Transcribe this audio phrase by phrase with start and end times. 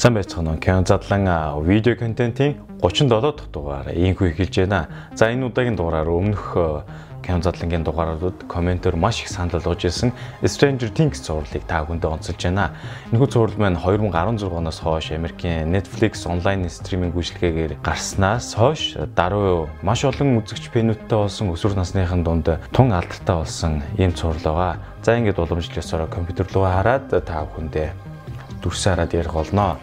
[0.00, 0.60] Сайн байцгаана уу?
[0.64, 1.28] Canon задлан
[1.68, 4.88] видео контентын 37 дахь дугаар ийхүү эхэлж байна.
[5.12, 6.56] За энэ удаагийн дугаараар өмнөх
[7.20, 12.40] Canon задлангийн дугааруудад комментээр маш их санал болгож ирсэн Stranger Things зурлыг та бүхэндээ онцолж
[12.40, 12.72] байна.
[13.12, 20.00] Энэхүү зураг маань 2016 оноос хойш Америкийн Netflix онлайн стриминг үйлчилгээгээр гарснаас хойш даруй маш
[20.08, 24.80] олон үзэгч фэнүүдтэй болсон өсвөр насныхын дунд тун алдартай болсон ийм зураг байгаа.
[25.04, 28.08] За ингээд уламжлалсараа компьютер руу хараад та бүхэндээ
[28.62, 29.76] дүрсээ хараад ярих болно.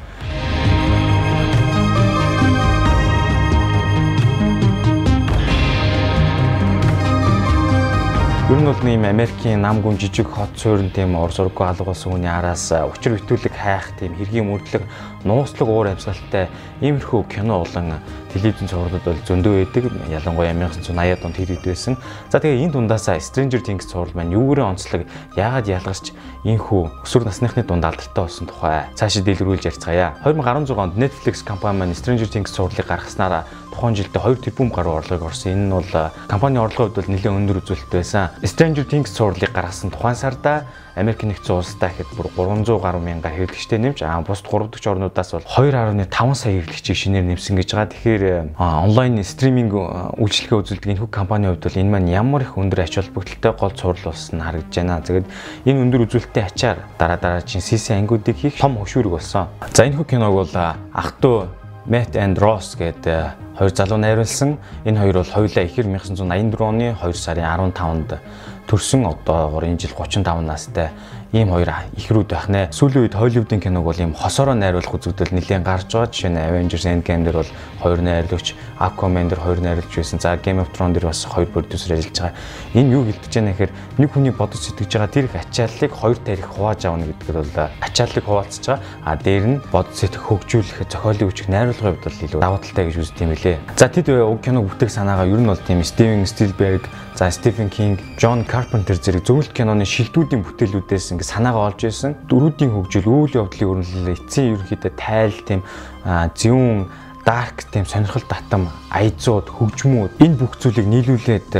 [8.47, 12.15] Ер нь бол нэм Америкийн нам гүн жижиг хот суурин тийм ор зурггүй алга болсон
[12.15, 14.87] хүний араас учир битүүлэг хайх тийм хэргийн мөрдлөг
[15.27, 16.47] нууцлаг уур амьсгалтай
[16.79, 17.99] иймэрхүү кино болон
[18.31, 19.91] телевизэн цувралууд бол зөндөө байдаг.
[20.07, 21.99] Ялангуяа 1980-ад онд хийгдэж байсан.
[22.31, 25.03] За тэгээ энэ дундаасаа Stranger Things цуврал маань юугээрээ онцлог
[25.35, 26.15] яагаад ялгарч
[26.47, 30.23] ийхүү өсвөр насныхны дунд алдартай болсон тухай цаашид дэлгэрүүлж ярьцгаая.
[30.23, 33.43] 2016 онд Netflix компани маань Stranger Things цувралыг гаргаснараа
[33.77, 35.53] тухайн жилдээ 2 тэрбум гаруй орлогыг орсон.
[35.53, 35.91] Энэ нь бол
[36.25, 38.33] компани орлогын хувьд бол нэлээд өндөр үзүүлэлт байсан.
[38.41, 40.65] Stranger Things цувралыг гаргасан тухайн сарда
[40.97, 45.29] Америк нэгдсэн улстай гэхэд бүр 300 гаруй мянга хэрэглэгчтэй нэмж аа бусд 3 дахь орнуудаас
[45.29, 47.93] бол 2.5 сая хэрэглэгчийг шинээр нэмсэн гэж байгаа.
[47.93, 48.23] Тэгэхээр
[48.57, 49.77] онлайн стриминг
[50.17, 53.77] үйлчилгээ үзүүлдэг энэ хөг компанийн хувьд бол энэ маань ямар их өндөр ач холбогдолтой гол
[53.77, 55.05] цуврал болсон харагдаж байна.
[55.05, 55.27] Тэгээд
[55.69, 59.53] энэ өндөр үзүүлэлттэй ачаар дараа дараагийн CC ангиудыг хийх том хөшүүрэг болсон.
[59.69, 64.59] За энэ хөг киног бол ах トゥ Matt and Ross гэдэг хоёр залуу найруулсан.
[64.83, 68.19] Энэ хоёр бол хоёулаа ихэр 1984 оны 2 сарын 15-нд
[68.67, 70.91] төрсөн одоогоор энэ жил 35 настай
[71.33, 72.71] ийм хоёр ихрүүд байх нэ.
[72.71, 76.07] Сүүлийн үед Холливуудын киног бол ийм хосороо найруулах үзэгдэл нэлээд гарч байгаа.
[76.07, 77.51] Жишээ нь Avengers Endgame дээр бол
[77.83, 80.19] хоёр найруулагч, Aquaman дээр хоёр найруулагч байсан.
[80.23, 82.35] За Game of Thrones дээр бас хоёр продюсер ажиллаж байгаа.
[82.73, 86.47] Энэ юу хэлж байгаа нэхэр нэг хүний бодож сэтгэж байгаа тэр их ачааллыг хоёр тарих
[86.47, 88.83] хувааж авна гэдгээр бол ачааллыг хуваалцаж байгаа.
[89.03, 92.95] А дээр нь бодож сэтгэх хөгжүүлэх, зохиолын хүчийг найруулгын хувьд бол илүү давуу талтай гэж
[93.03, 93.57] үздэг юм билээ.
[93.75, 97.97] За тэд уг киног бүтээх санаагаа ер нь бол тийм Steven Spielberg, за Stephen King,
[98.19, 102.13] John Carpenter зэрэг зөвлөлт киноны шилдүүдийн бүтээлүүдээс ингээ санаагаа олж ирсэн.
[102.29, 105.65] Дөрүүдийн хөгжил, үйл явдлын өрнөлөө эцсийн ерөнхийдөө тайл тийм
[106.05, 106.85] зөвүүн
[107.25, 111.57] дарк тийм сонирхол татам айзууд хөгжмүүд энэ бүх зүйлийг нийлүүлээд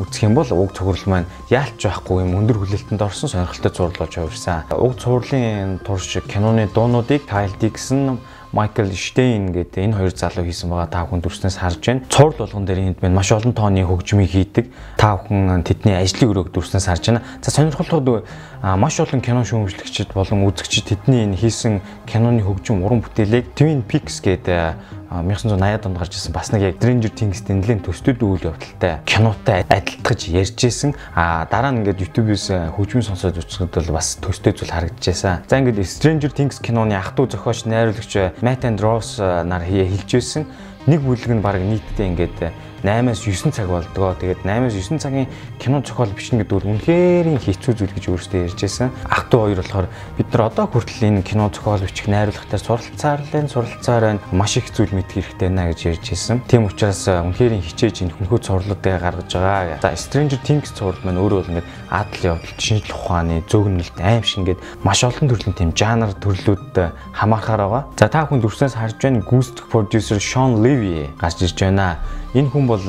[0.00, 4.14] үзэх юм бол уг цуврал маань яалч байхгүй юм өндөр хүлээлтэнд орсон сонирхолтой зурлал болж
[4.16, 4.66] хувирсан.
[4.72, 8.18] Уг цувралын турш киноны дуунуудыг Kyle Dixon
[8.52, 12.02] Майкл Штейн гэдэг энэ хоёр залуу хийсэн байгаа та бүхэн дүрснээс харж байна.
[12.08, 14.72] Цуврал болгон дээр энд байна маш олон тооны хөгжмийг хийдэг.
[14.96, 17.22] Та бүхэн тэдний ажлын өрөөг дүрснээс харж байна.
[17.44, 18.24] За сонирхолтой
[18.62, 21.78] маш олон кино шүүмжлэгчид болон үзэгчид тэдний энэ хийсэн
[22.10, 24.74] киноны хөгжим уран бүтээлийг Twin Peaks гэдэг
[25.14, 30.20] 1980-ад онд гарч ирсэн бас нэг яг Stranger Things-тэй нэлээд төстэй үйл явдалтай кинотой адилтгаж
[30.28, 30.92] ярьж ирсэн.
[31.14, 35.46] А дараа нь ингээд YouTube-ээс хөгжмөн сонсоод үзэхэд бол бас төстэй зүйл харагдчихсан.
[35.46, 40.44] За ингээд Stranger Things киноны ах トゥ зохиолч найруулагч Matt and Ross нар хэлж байсан.
[40.84, 42.38] Нэг бүлэг нь баг нийтдээ ингээд
[42.82, 44.14] 8-аас 9 цаг болдгоо.
[44.18, 45.28] Тэгээд 8-аас 9 цагийн
[45.58, 48.90] кино зохиол бичнэ гэдэг бол үнэхээр хэцүү зүйл гэж өөрөөсөө ярьж байсан.
[49.08, 49.86] Ах トゥ хоёр болохоор
[50.18, 54.20] бид нар одоо хүртэл энэ кино зохиол бичих найруулгатай суралцаар лэн суралцаар байна.
[54.30, 56.36] Маш их зүйл мэдэх хэрэгтэй байна гэж ярьж байсан.
[56.46, 59.82] Тийм учраас үнэхээр хичээж энэ хүнхүү цурлуудыг гаргаж байгаа.
[59.82, 64.38] За Stranger Things цуврал маань өөрөө бол ингээд адал явдал, шинжлэх ухааны, зөгнөлт, аим шиг
[64.46, 66.74] ингээд маш олон төрлийн тийм жанр төрлүүд
[67.14, 67.82] хамаархаар байгаа.
[67.98, 71.98] За та бүхэн дүрснээс харж байна Ghost producer Sean Levy гарч ирж байна.
[72.36, 72.84] Энэ хүн бол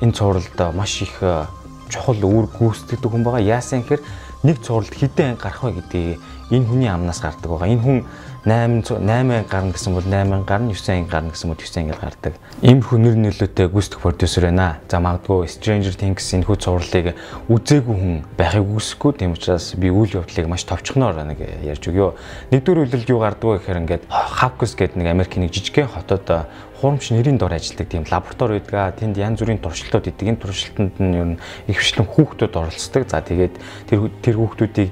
[0.00, 1.20] энэ цувралд маш их
[1.92, 3.60] чухал үүр гүйцэтгэдэг хүн байгаа.
[3.60, 4.00] Яасан гэхээр
[4.48, 7.68] нэг цувралд хэдэн анги гарах вэ гэдгийг энэ хүний амнаас гардаг байгаа.
[7.68, 7.98] Энэ хүн
[8.48, 12.34] 8 8 гарна гэсэн бол 8 гарна 9 анги гарна гэсэн бол 9 анги гардаг.
[12.64, 14.80] Ийм хүнэр нөлөөтэй гүйцэтгэх продюсер байна.
[14.88, 17.14] За магадгүй Stranger Things энэ хүү цувралыг
[17.46, 19.12] үзээгүй хүн байхыг үсэхгүй.
[19.20, 22.10] Тийм учраас би үйл явдлыг маш товчхоноор нэг ярьж өгөө.
[22.50, 26.26] Нэгдүгээр үйлдэл юу гардаг вэ гэхээр ингээд Hawkins гэдэг нэг Америкийн нэг жижигхэн хотод
[26.82, 28.98] хуурамч нэрийн дор ажилладаг тийм лаборатори байдаг.
[28.98, 30.34] Тэнд янз бүрийн туршилтууд идэг.
[30.34, 31.40] Энэ туршилтанд нь ер нь
[31.70, 33.06] ихвчлэн хүүхдүүд оролцдог.
[33.06, 33.54] За тэгээд
[33.86, 34.90] тэр тэр хүүхдүүдийг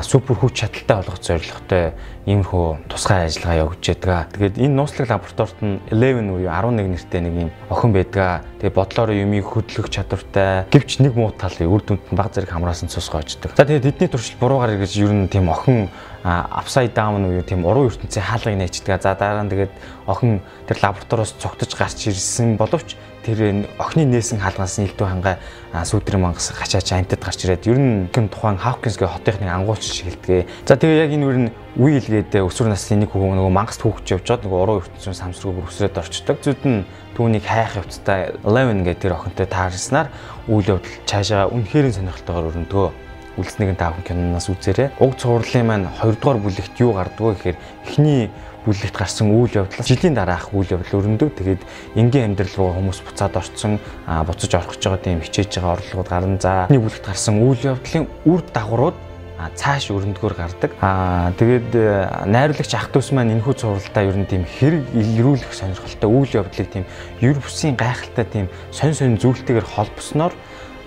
[0.00, 1.84] супер хүч чадалтай болгох зорилготой
[2.26, 4.32] иймэрхүү тусгай ажиллагаа явуулж байдаг.
[4.34, 8.42] Тэгээд энэ нууцлаг лабораторид нь 11 буюу 11 нэртэй нэг юм охин байдаг.
[8.58, 10.66] Тэгээд бодлоор юмыг хөдлөх чадвартай.
[10.72, 13.54] Гэвч нэг муу тал үр дүнд нь баг зэрэг хамраасан цус гоождаг.
[13.54, 15.86] За тэгээд эдний туршилт буруугаар гэж ер нь тийм охин
[16.26, 18.98] апсайд даун уу тийм уруу ертөнцийн хаалгыг нээждэг.
[18.98, 19.70] За дараа нь тэгээд
[20.10, 25.38] охин тэр лабораториос цогтож гарч ирсэн боловч тэр охины нээсэн хаалгаас нь илдүү хангай
[25.70, 30.50] сүүдрийн мангас гачаач амтад гарч ирээд ер нь гэн тухайн Хавкинсгийн хотынхны ангуулч шиг хэлдэг.
[30.66, 34.16] За тэгээ яг энэ үр нь Уил гэдэг өсвөр насны нэг хүүхэн нөгөө мангас түүхч
[34.16, 36.40] явж чад нөгөө уруу ертөнцийн самсрууг өсрээд орчдөг.
[36.40, 40.08] Зүд нь түүнийг хайх явцтай Eleven гэдэг тэр охинтой таарснаар
[40.48, 43.05] үйл явдал цаашаа үнэхээр сонирхолтойгоор өрнөдгөө
[43.36, 44.96] үлснэг нь тааван киноноос үзээрэй.
[45.00, 48.30] Уг цувралын маань 2 дугаар бүлэгт юу гардгөө гэхээр эхний
[48.66, 51.30] бүлэгт гарсан үйл явдлаас жилийн дараах үйл явдал өрнөдөг.
[51.38, 51.62] Тэгээд
[51.94, 56.40] энгийн амьдрал руу хүмүүс буцаад орцсон буцаж орох гэж байгаа тийм хичээж байгаа орлогууд гарна.
[56.42, 58.96] За энэ бүлэгт гарсан үйл явдлын үр дагаврууд
[59.36, 60.72] цааш өрөндгөр гардаг.
[60.80, 65.52] Аа тэгээд э, найруулагч ах トゥ ус маань энэхүү зурвалдаа ер нь тийм хэрэг илрүүлэх
[65.52, 66.84] сонирхолтой үйл явдлыг тийм
[67.20, 70.32] ер бүсийн гайхалтай тийм сонь сонь зүйлтэйгээр холбосноор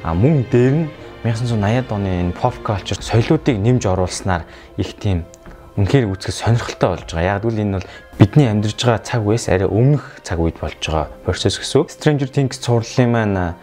[0.01, 0.89] мөн дээр нь
[1.23, 4.47] 1980-ад оны энэ pop culture соёлоодыг нэмж оруулснаар
[4.79, 5.27] их тийм
[5.75, 7.35] үнэхээр үзэх сонирхолтой болж байгаа.
[7.35, 7.87] Яг гэвэл энэ бол
[8.19, 11.91] бидний амьдарч байгаа цаг үеэс арай өмнөх цаг үед болж байгаа процесс гэсэн.
[11.91, 13.55] Stranger Things цувралын маань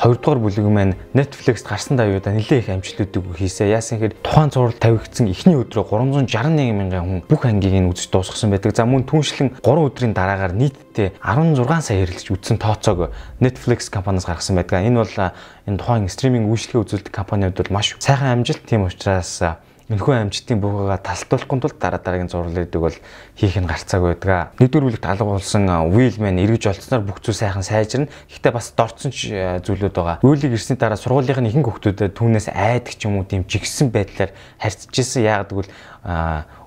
[0.00, 3.68] хоёрдугаар бүлэг маань Netflix-т гарсан давьяудаа нэлээд их амжилтуудыг хийсэн.
[3.68, 8.48] Яасан гэхээр тухайн зураг тавигдсан эхний өдрөө 361 мянган хүн бүх ангийг нь үзэж дуусгасан
[8.48, 8.72] байдаг.
[8.72, 13.12] За мөн түншлэн 3 өдрийн дараагаар нийтдээ 16 сая хэрэглэж үзсэн тооцоог
[13.44, 14.80] Netflix компаниас гаргасан байдаг.
[14.80, 15.16] Энэ бол
[15.68, 18.64] энэ тухайн стриминг үйлчлэгээ үзүүлдэг компаниуд бол маш сайхан амжилт.
[18.64, 19.44] Тийм учраас
[19.90, 22.94] Энэхүү амжилтын бүгэгээ талтуулахгүй тул дараа дараагийн зурлалыг бол
[23.34, 24.54] хийх нь гарцааг байдаг.
[24.62, 28.06] Нэгдүгээр бүлэгт алга болсон Уилмен эргэж олцсноор бүх зүйл сайхан сайжирна.
[28.30, 30.22] Гэхдээ бас дорцсон зүйлүүд байгаа.
[30.22, 34.30] Уилийг ирсний дараа сургуулийн ихэнх хүүхдүүдэд түүнээс айдаг ч юм уу тийм жигсэн байдлаар
[34.62, 35.26] харьцаж исэн.
[35.26, 35.74] Яагаад гэвэл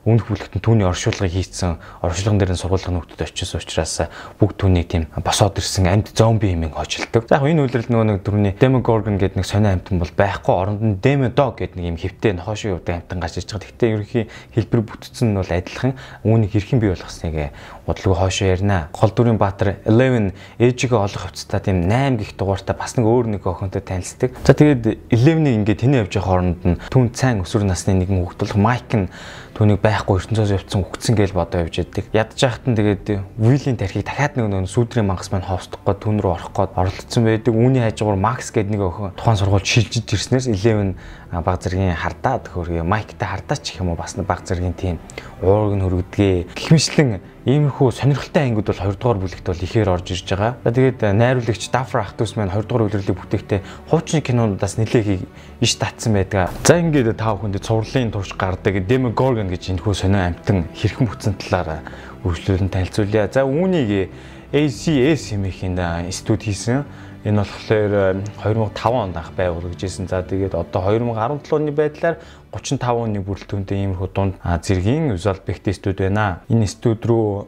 [0.04, 4.04] өмнөх бүлэгт нь түүний оршуулгыг хийцэн оршуулган дээр нь сургуулийн нөхдөд очисон учраас
[4.36, 7.24] бүгд түүнийг тийм босоод ирсэн амьд зомби хэмээн хожилдог.
[7.32, 10.84] За яг энэ үйлрэл нөгөө нэг түрүүний Demogorgon гэдэг нэг сонио амьтан бол байхгүй оронд
[10.84, 13.64] нь Demodog гэдэг нэг юм хэвтэй нохошин явдаг амьтан гарч иж байгаа.
[13.64, 15.96] Гэхдээ ерөнхий хэлбэр бүтцэн нь бол адилхан.
[16.28, 17.56] Үүнийг хэрхэн бий болгосныг
[17.88, 18.88] удалгүй хоошоо ярина.
[18.92, 23.44] Гол дүрийн Баатар 11 ээжигээ олох хувцастай тийм 8 гих дугаартай бас нэг өөр нэг
[23.44, 24.36] охинтой танилцдаг.
[24.44, 28.40] За тэгээд 11-ийг ингээд тэний явж байгаа хооронд нь түн цайн өсвөр насны нэгэн хүүхд
[28.40, 29.12] болох Майк нь
[29.54, 32.10] түүнийг байхгүй ертөнцөөс явцсан үгцэн гээл бодоо явж яадаг.
[32.10, 36.34] Ядж яхад нь тэгээд Вилийн тархийг дахиад нэг нэг сүдрийн мангас маань ховсдохгүй түн рүү
[36.34, 37.54] орох гээд оролцсон байдаг.
[37.54, 40.98] Үүний хажуугаар Макс гэдэг нэг охин тухайн сургууль шилжиж ирснээр 11
[41.42, 45.00] баг зэргийн хардаа төхөргөө Майктай хардаа ч гэх юм уу бас баг зэргийн тийм
[45.42, 46.54] уурыг нь хөргөдгээ.
[46.54, 50.64] Гихмишлэн Иймэрхүү сонирхолтой ангиуд бол 2 дугаар бүлэгт бол ихээр орж ирж байгаа.
[50.64, 53.60] Тэгээд найруулагч Дафра Ахтус маань 2 дугаар бүлэглийг бүтээхдээ
[53.92, 55.28] хуучин кинонуудаас нэлээд
[55.60, 56.56] иш татсан байдаг.
[56.64, 61.84] За ингээд та бүхэнд цувралын турш гардаг Demogorgon гэж энэхүү сонио амтан хэрхэн бүтсэн талаар
[62.24, 63.28] үргэлжлүүлэн танилцуулъя.
[63.28, 64.08] За үүнийг
[64.56, 65.76] ACS хэмээхийн
[66.16, 66.88] студ хийсэн.
[67.24, 70.08] Энэ болохоор 2005 онд анх байгуулагдажсэн.
[70.12, 72.18] За тэгээд одоо 2017 оны байдлаар
[72.52, 76.44] 35 оны бүрэлдэхүүнтэй иймэрхүү дунд зэргийн visual effect студ байна.
[76.52, 77.48] Энэ студ руу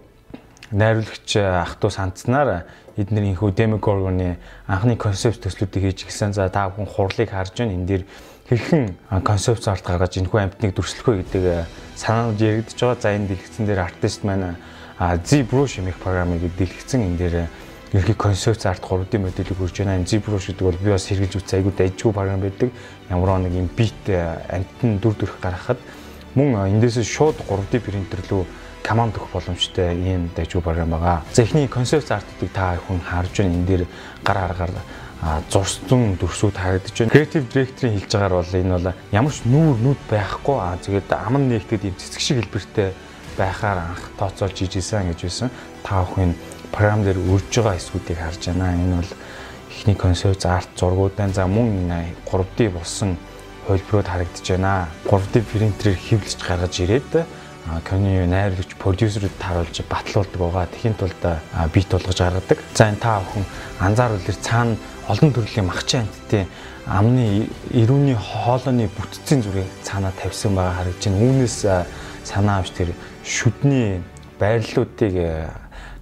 [0.71, 2.63] найруулагч ах トゥ сандснаар
[2.95, 6.31] эдгээр инхүү Demogorgon-ы анхны концепт төслүүдийг хийж гисэн.
[6.31, 7.75] За та бүхэн хурлыг харж байна.
[7.75, 8.03] Энэ дээр
[8.47, 8.95] хэрхэн
[9.27, 11.67] концепт арт гаргаж энэхүү амтныг дүрслэх вэ гэдэг
[11.99, 13.03] санаанууд яригдж байгаа.
[13.03, 14.55] За энэ дэлгэцэн дээр артист маань
[14.95, 17.35] Z-Brush хэмээх програмыг дэлгэцэн энэ дээр
[17.95, 20.03] ерхий концепц арт 3D модельийг хүрж байна.
[20.03, 22.71] ZBrush гэдэг бол би бас хэрэгж үзсэн айгүй дайжгүй програм байдаг.
[23.09, 25.79] Ямар нэг юм бит амтны дүр төрх гаргахад
[26.35, 28.43] мөн эндээс шууд 3D принтер рүү
[28.83, 31.23] команд өгөх боломжтой ийм дайжгүй програм байгаа.
[31.31, 33.55] За эхний концепц артуудыг та хүн харж байна.
[33.55, 33.83] Энэ дээр
[34.23, 34.75] гар аргаар
[35.49, 37.11] зурсан дүрсүүд харагдаж байна.
[37.15, 40.57] Creative Director-ийн хэлж байгаагаар бол энэ бол ямар ч нүүр нүд байхгүй.
[40.59, 42.91] Аа тэгээд аман нэгтгэд ийм цэцэг шиг хэлбэртэй
[43.39, 45.49] байхаар анх тооцоолж ижсэн гэж байсан.
[45.81, 46.35] Та бүхэн
[46.75, 48.75] програм дээр үрж байгаа эсгүүдийг харж байна.
[48.75, 49.11] Энэ бол
[49.71, 51.87] эхний концепт арт зургуудаа за мөн
[52.27, 53.15] 3D болсон
[53.67, 54.87] хөлбрүүд харагдаж байна.
[55.07, 57.25] 3D принтерээр хэвлэж гаргаж ирээд
[57.65, 60.69] Canon найруулагч продюсерүүд харуулж батлуулдаг байгаа.
[60.69, 61.17] Тэхийн тулд
[61.73, 62.59] бит болгож гаргадаг.
[62.75, 63.45] За энэ та бүхэн
[63.79, 64.77] анзааруул дээр цаана
[65.09, 66.45] олон төрлийн махчин амттын
[66.85, 71.25] амны ирүүний хоолойны бүтцийн зүрийг цаанаа тавьсан байгаа харагдаж байна.
[71.25, 71.57] Үүнээс
[72.21, 72.93] санаа авч тэр
[73.25, 73.97] шүдний
[74.37, 75.15] байрлалуудыг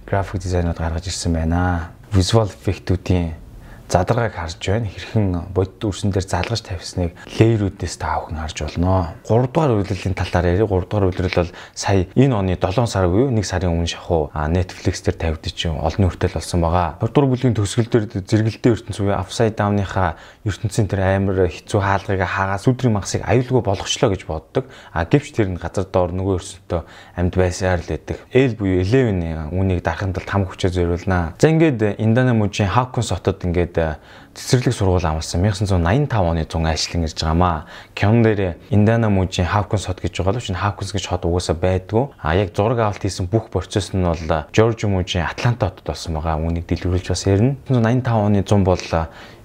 [0.06, 1.90] график дизайнууд гаргаж ирсэн байна.
[2.12, 3.43] Visual effect-үүдийн
[3.88, 4.88] задаргааг харж байна.
[4.88, 9.14] Хэрхэн бодит үрсэн дээр залгаж тавьсныг леерүүдээс та бүхэн харж болно.
[9.28, 10.68] 3 дугаар үйлрлийн талаар ярив.
[10.72, 15.04] 3 дугаар үйлрэл бол сая энэ оны 7 сар буюу 1 сарын өмнө шахуу Netflix
[15.04, 16.98] дээр тавигдчих олон хүртэл болсон байгаа.
[17.00, 20.16] 2 дугаар бүлгийн төгсгөл дээр зэрэгэлдээ ертөнц буюу Upside Down-ийнхаа
[20.48, 24.64] ертөнцийн тэр амар хэцүү хаалгыг хаагаас өдрийн магсыг аюулгүй болгочлоо гэж боддог.
[24.92, 26.80] А гэвч тэр нь газар доор нөгөө өрсөнтөө
[27.20, 28.18] амьд байсаар л байдаг.
[28.32, 31.34] L буюу 11 үүнийг дарахын тулд хам хүчээ зориулнаа.
[31.38, 32.00] За ингээд
[32.34, 33.98] мужийн Hawkins хотод ингээд Тэгээд
[34.34, 37.66] цэцэрлэг сургууль амлсан 1985 оны 100 ажлын ирж байгаамаа.
[37.94, 42.14] Кён дээр Индана мужийн Хавкинс хот гэж байгаа л чинь Хавкинс гэж хот угаасаа байдгүй.
[42.22, 46.38] А яг зураг авалт хийсэн бүх процесс нь бол Жорж мужийн Атланта хотод болсон байгаа.
[46.38, 47.56] Үүнийг дэлгэрүүлж бас ярина.
[47.70, 48.84] 1985 оны 100 бол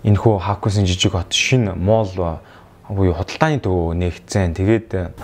[0.03, 2.41] энэхүү Хавкинсын жижиг хот шинэ моол
[2.89, 4.57] буюу худалдааны төв нэгцэн.
[4.57, 5.21] Тэгээд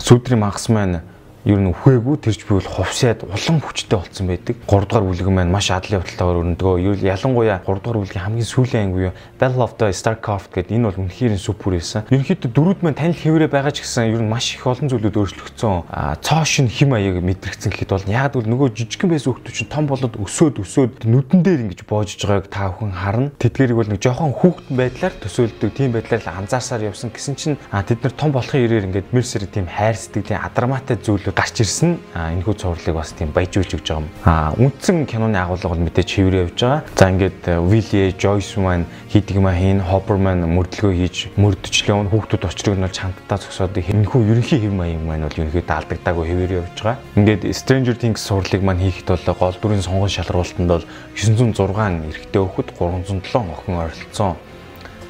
[0.00, 1.00] сүдрийн мангас маань
[1.48, 4.56] ер нь үхээгүй тэрч би бол хувьсаад улам хүчтэй болцсон байдаг.
[4.68, 7.00] 3 дугаар бүлэг маань маш адлын явдалтайгаар өрнөдгөө.
[7.00, 11.00] Ялангуяа 3 дугаар бүлгийн хамгийн сүүлийн анги буюу Battle of the Starcraft гэдэг энэ бол
[11.00, 12.04] үнэхээр супер байсан.
[12.12, 16.20] Ерөнхийдөө дөрүүд маань танил хэврээ байгаа ч гэсэн ер нь маш их олон зүйлүүд өөрчлөгдсөн.
[16.20, 19.88] Цоо шин хим аяг мэдрэгцэн гэхэд бол яг л нөгөө жижигхэн байсан хүмүүс чинь том
[19.88, 23.32] болоод өсөөд өсөөд нүдэн дээр ингэж боожж байгааг та бүхэн харна.
[23.40, 28.04] Тэдгэрийг бол нэг жоохон хүүхдэн байдлаар төсөөлдөг тийм байдлаар л анзаарсаар явсан гэсэн чинь тэд
[28.04, 31.98] нар том болохын ирээр ингээд мерсэр тийм хайр сэтгэлийн адармаатай зүйл гарч ирсэн.
[32.14, 34.08] Энэхүү цувралыг бас тийм баяжуулж өгч байгаа юм.
[34.24, 36.82] А үндсэн киноны агуулга бол мэдээж хэврээ явж байгаа.
[36.96, 42.76] За ингээд Вилли, Жойс маань хийдэг юм хийн, Хоппер маань мөрдлөгөө хийж мөрдөжлөө хүүхдүүд очрыг
[42.78, 46.98] нь бол чамдтаа зогсоод энэхүү ерөнхий хэв маяг маань бол ерөнхийдөө алдагдаагүй хэврээ явж байгаа.
[47.16, 50.84] Ингээд Stranger Things сурлыг маань хийхэд бол гол дүрийн сонгон шалралтанд бол
[51.14, 54.36] 906 эрэгтэй хүүхэд 307 охин оролцсон.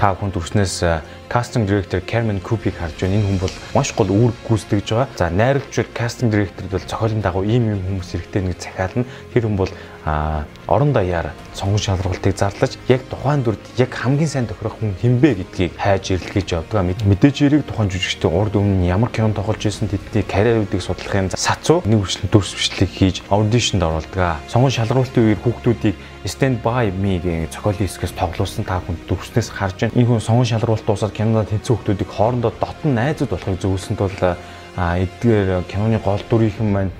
[0.01, 0.81] Та хүн дүрснээс
[1.31, 3.15] casting director Carmen Coop-ийг харж байна.
[3.15, 5.09] Энэ хүн бол маш гол үүрэг гүйцэтгэж байгаа.
[5.17, 9.07] За найруулагчид casting director бол зохиолын дагуу ийм юм хүмүүс хэрэгтэй нэг захиална.
[9.33, 9.71] Тэр хүн бол
[10.67, 15.77] орон даяар сонгон шалралтыг зарлаж яг тухайн дүрд яг хамгийн сайн тохирох хүн хинбэ гэдгийг
[15.77, 16.97] хайж ирэлгэж явдаг.
[17.05, 22.01] Мэдээж эрийг тухайн жүжигчдийн урд өмнө ямар кинонд тоглож исэн тэдний карьеруудыг судлахын сацуу нэг
[22.01, 24.41] үрчлэн дүрс бичлэг хийж аудишнд оролдог.
[24.49, 29.89] Сонгон шалралтын үеэр хүүхдүүдийг Stand by me гэх зохиолын хэсгээс тоглуулсан та хүн дүрснээс харж
[29.89, 29.97] байна.
[29.97, 35.69] Энэ хүн сонгон шалралт дуусаад кинонд тэнцэн хүмүүсийг хоорондоо дотн найзууд болохыг зөвлөсөн тул эдгээр
[35.69, 36.93] киноны гол дүрийнхэн маань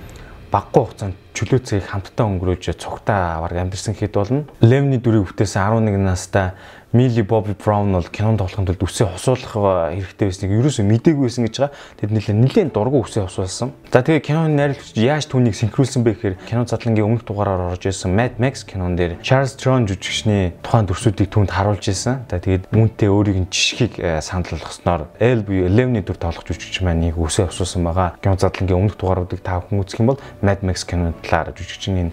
[0.53, 4.45] баггүй хугацаанд чөлөө цагийг хамтдаа өнгөрөөж цогтаа аваар амьдэрсэн хэд болно.
[4.61, 6.53] Левний дүрийг бүтээсэн 11 настай
[6.93, 11.55] Millie Bobby Brown бол кинонд тоглохын тулд үсээ хосуулах хэрэгтэй байсныг ерөөсөө мдээгүй байсан гэж
[11.55, 11.75] байгаа.
[12.03, 13.71] Тэд нэлээд нэлээд дургу үсээ хосуулсан.
[13.87, 18.11] За тэгээ киноны найруулагч яаж түүнийг синхруулсан бэ гэхээр кино задлангийн өмнөх дугаараар орж ирсэн
[18.11, 22.27] Mad Max кинон дээр Charles Theron жүжигчний тухайн дүрсүүдийг түүнд харуулж ирсэн.
[22.27, 26.83] За тэгээд үүнтэй өөрийг нь жишгийг э, санал болгосноор L буюу Eleven-ийн дүр тоглох жүжигч
[26.83, 28.19] маань нэг үсээ хосуулсан байгаа.
[28.19, 32.11] Кино задлангийн өмнөх дугааруудыг та бүхэн үзэх юм бол Mad Max киноны талаар жүжигчний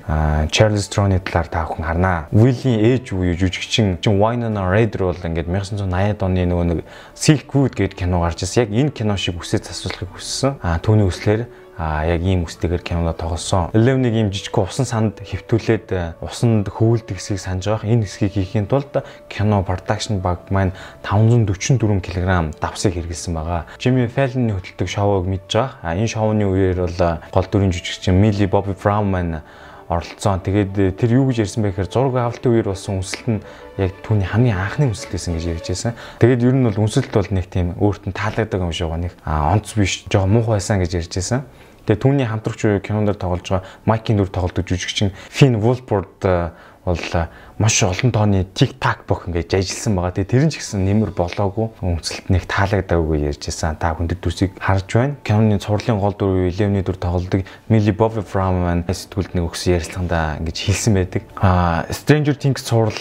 [0.54, 2.30] Charles Theron-ы талаар та бүхэн харнаа.
[2.30, 6.80] Will-ийн ээж буюу жүжигчин Winona Raider бол ингээд 1980-ад оны нөгөө нэг
[7.16, 8.68] Silkwood гэдэг кино гарч ирсэн.
[8.68, 10.60] Яг энэ кино шиг үсээ засварлахыг хүссэн.
[10.62, 11.48] А түүний үслэр
[11.78, 13.70] а яг ийм үстэйгээр киноно тоглосон.
[13.70, 17.86] Eleven-ийг ийм жижиг усан санд хөвтүүлээд э, усанд хөвөлдөг хэсгийг санаж байгаа.
[17.86, 18.90] Энэ хэсгийг хийхийн тулд
[19.30, 20.74] кино production баг маань
[21.06, 23.70] 544 кг давсыг хэрэгэлсэн байгаа.
[23.78, 25.78] Jimmy Fallon-ы хөтэлдэг шоуг мэдж байгаа.
[25.86, 26.98] А энэ шоуны үеэр бол
[27.30, 29.46] гол дүрийн жүжигчин Millie Bobby Brown маань
[29.88, 30.40] оролцсон.
[30.44, 33.40] Тэгээд э, тэр юу гэж ярьсан бэ гэхээр зураг авалтын үеэр болсон үнсэлт нь
[33.80, 35.92] яг түүний хамгийн анхны үнсэлт байсан гэж ярьж байсан.
[36.20, 39.14] Тэгээд ер нь бол үнсэлт бол нэг тийм өөрт нь таалагддаг юм шиг байгаа нэг
[39.24, 41.48] онц биш жоо муухай байсан гэж ярьж байсан.
[41.88, 46.52] Тэгээд түүний хамтрагч кинонд тоглож байгаа Майкийн дүр тоглодог жүжигчин Finn Wolford э,
[46.84, 50.12] бол э, маш олон тооны тик так бох ингэж ажилласан байгаа.
[50.12, 53.80] Тэгээ тэр нь ч гэсэн нэмэр болоогүй өмсөлт нэг таалагдаагүй ярьжсэн.
[53.80, 55.16] Та хүндэт дүсийг харж байна.
[55.24, 60.44] Киноны цувралын гол дүр үе Левний дүр тоглодог Millie Bobby Brown сэтгүүлд нэг өгсөн ярилцлаганда
[60.44, 61.24] ингэж хэлсэн байдаг.
[61.40, 63.00] Аа Stranger Things цуврал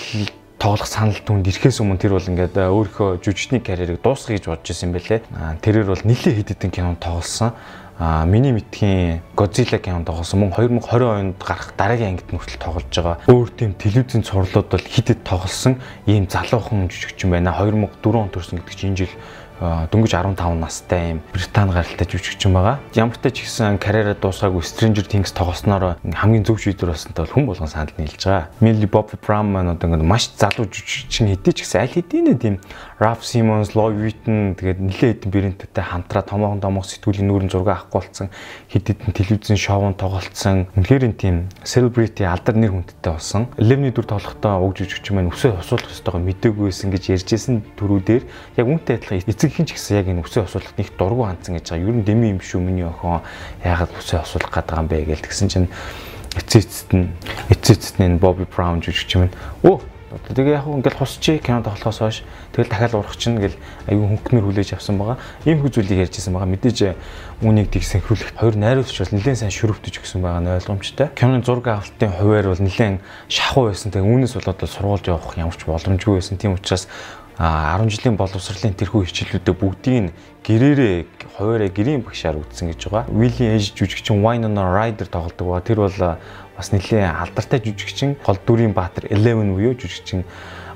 [0.57, 4.89] тоглох санал түнд ирэхээс өмнө тэр бол ингээд өөрийнхөө жүжигчний карьерийг дуусгах гэж бодож исэн
[4.89, 5.21] байлээ.
[5.61, 7.53] Тэрээр бол нэлээд хэд хэдэн кинонд тоглосон
[7.99, 13.17] а миний мэдхийн Godzilla кинонд тоглосон мөн 2020 онд гарах дараагийн ангид нүртэл тоглож байгаа.
[13.25, 17.57] Өөр тийм телевизийн цувралууд бол хитэд тоглосон ийм залуухан жүжигчин байна.
[17.57, 19.13] 2004 онд төрсэн гэдэг чинь энэ жил
[19.59, 22.77] дөнгөж 15 настай юм Британи гаралтай жүжигчин байгаа.
[22.93, 27.45] Ямар ч ч ихсэн карьераа дуусгаагүй Stranger Things тоглосноор хамгийн зөв шийдвэр болсонтой бол хүн
[27.49, 28.49] болгон санал нийлж байгаа.
[28.61, 32.55] Millie Bobby Brown маань одоо ингээд маш залуу жүжигчин хэдий ч гэсэн аль хэдийн тийм
[33.01, 38.01] Ralph Simmons, Lloyd Witten тэгээд нэлээд хэдэн бэрэнттэй хамтраа томоохон томоох сэтгүүлийн нүүрэн зураг авахгүй
[38.01, 38.29] болсон
[38.73, 40.65] хэд хэдэн телевизэн шоунд тоглолцсон.
[40.77, 43.49] Үнэхээр тийм celebrity алдар нэр хүндтэй болсон.
[43.57, 48.23] Eleven-ийн дүр тоглохдоо уг жүжигчин маань өсөө хосуулах ёстойгоо мэдээгүй байсан гэж ярьжсэн төрүүдээр
[48.57, 51.55] яг үнтэй адилхан эцэг эцэг хин ч гэсэн яг энэ үсээ осуулахад нэг дургу хандсан
[51.55, 51.87] гэж байгаа.
[51.87, 53.23] Ер нь дэми юм шүү миний охин
[53.63, 55.67] яагаад үсээ осуулах гээд байгаа юм бэ гэж тэгсэн чинь
[56.35, 57.07] эцэг эцэст нь
[57.47, 59.31] эцэг эцэст нь Бобби Браун жүжигч юм.
[59.63, 59.79] Өө
[60.35, 62.17] тэгээ яг ингээл хусчи кино тоглохоос хойш
[62.51, 63.55] тэгэл дахиад урах чинь гэл
[63.87, 65.19] аюу хөнгөнөр хүлээж авсан байгаа.
[65.47, 66.51] Ийм хүү зүйлийг ярьжсэн байгаа.
[66.51, 66.95] Мэдээж
[67.43, 71.07] үүнийг тийг синхруулахт хоёр найруулагч бол нэлээд сайн шүрвтэж өгсөн байгаа нь ойлгомжтой.
[71.13, 73.91] Киноны зураг авалтын хуваар бол нэлээд шахуу байсан.
[73.91, 76.39] Тэгээ үүнээс болоод сургууль явах ямар ч боломжгүй байсан.
[76.39, 76.87] Тийм учраас
[77.37, 81.05] 10 жилийн боловсролын тэрхүү хичээлүүдээ бүгдийг нь гэрээрээ
[81.37, 83.13] хуваараа гэрийн багшаар үтсэн гэж байгаа.
[83.13, 86.17] Willie Age жүжигчин Winona Ryder тоглодог ба тэр бол
[86.57, 90.25] бас нэлээд алдартай жүжигчин гол дүрийн баатар Eleven буюу жүжигчин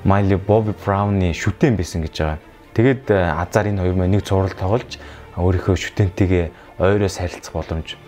[0.06, 2.38] Miley Bobby Brown-ы шүтэн байсан гэж байгаа.
[2.78, 5.02] Тэгээд Азар энэ хоёр маань нэг цуврал тоглож
[5.34, 7.98] өөрийнхөө шүтэнтэйгээ ойроос харилцах боломж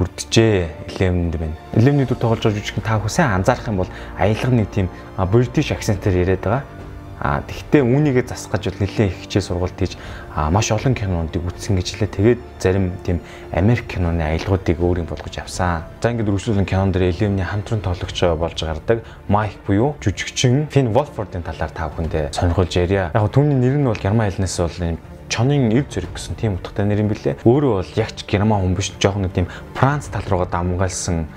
[0.00, 1.60] бүрдэжээ Eleven-д байна.
[1.76, 4.88] Eleven-д тоглож байгаа жүжигчин та сайн анзаарах юм бол аялга нэг тийм
[5.28, 6.79] British accent-ээр яриад байгаа
[7.20, 10.00] А тэгвэл үүнийгээ засгаж бол нэлээд их хичээл сургалт хийж
[10.32, 12.16] маш олон кинонуудыг үзсэн гэж хэлээ.
[12.16, 13.20] Тэгээд зарим тийм
[13.52, 15.84] Америк киноны аялгуудыг өөрийн болгож авсан.
[16.00, 21.44] За ингээд үргэлжлүүлэн кинон дээр Элевний хамтран тоглогч болж гардаг Майк буюу жүжигчин Фин Волфордын
[21.44, 23.12] талаар та бүхэндээ сонирхолж ярья.
[23.12, 24.96] Яг түүний нэр нь бол герман хэлнээс бол
[25.28, 27.38] чонын эв зэрэг гэсэн тийм утгатай нэр юм билээ.
[27.44, 29.46] Өөрөө бол ягч герман хүн биш жоохон нэг тийм
[29.76, 31.28] Франц тал руугаа дамгаалсан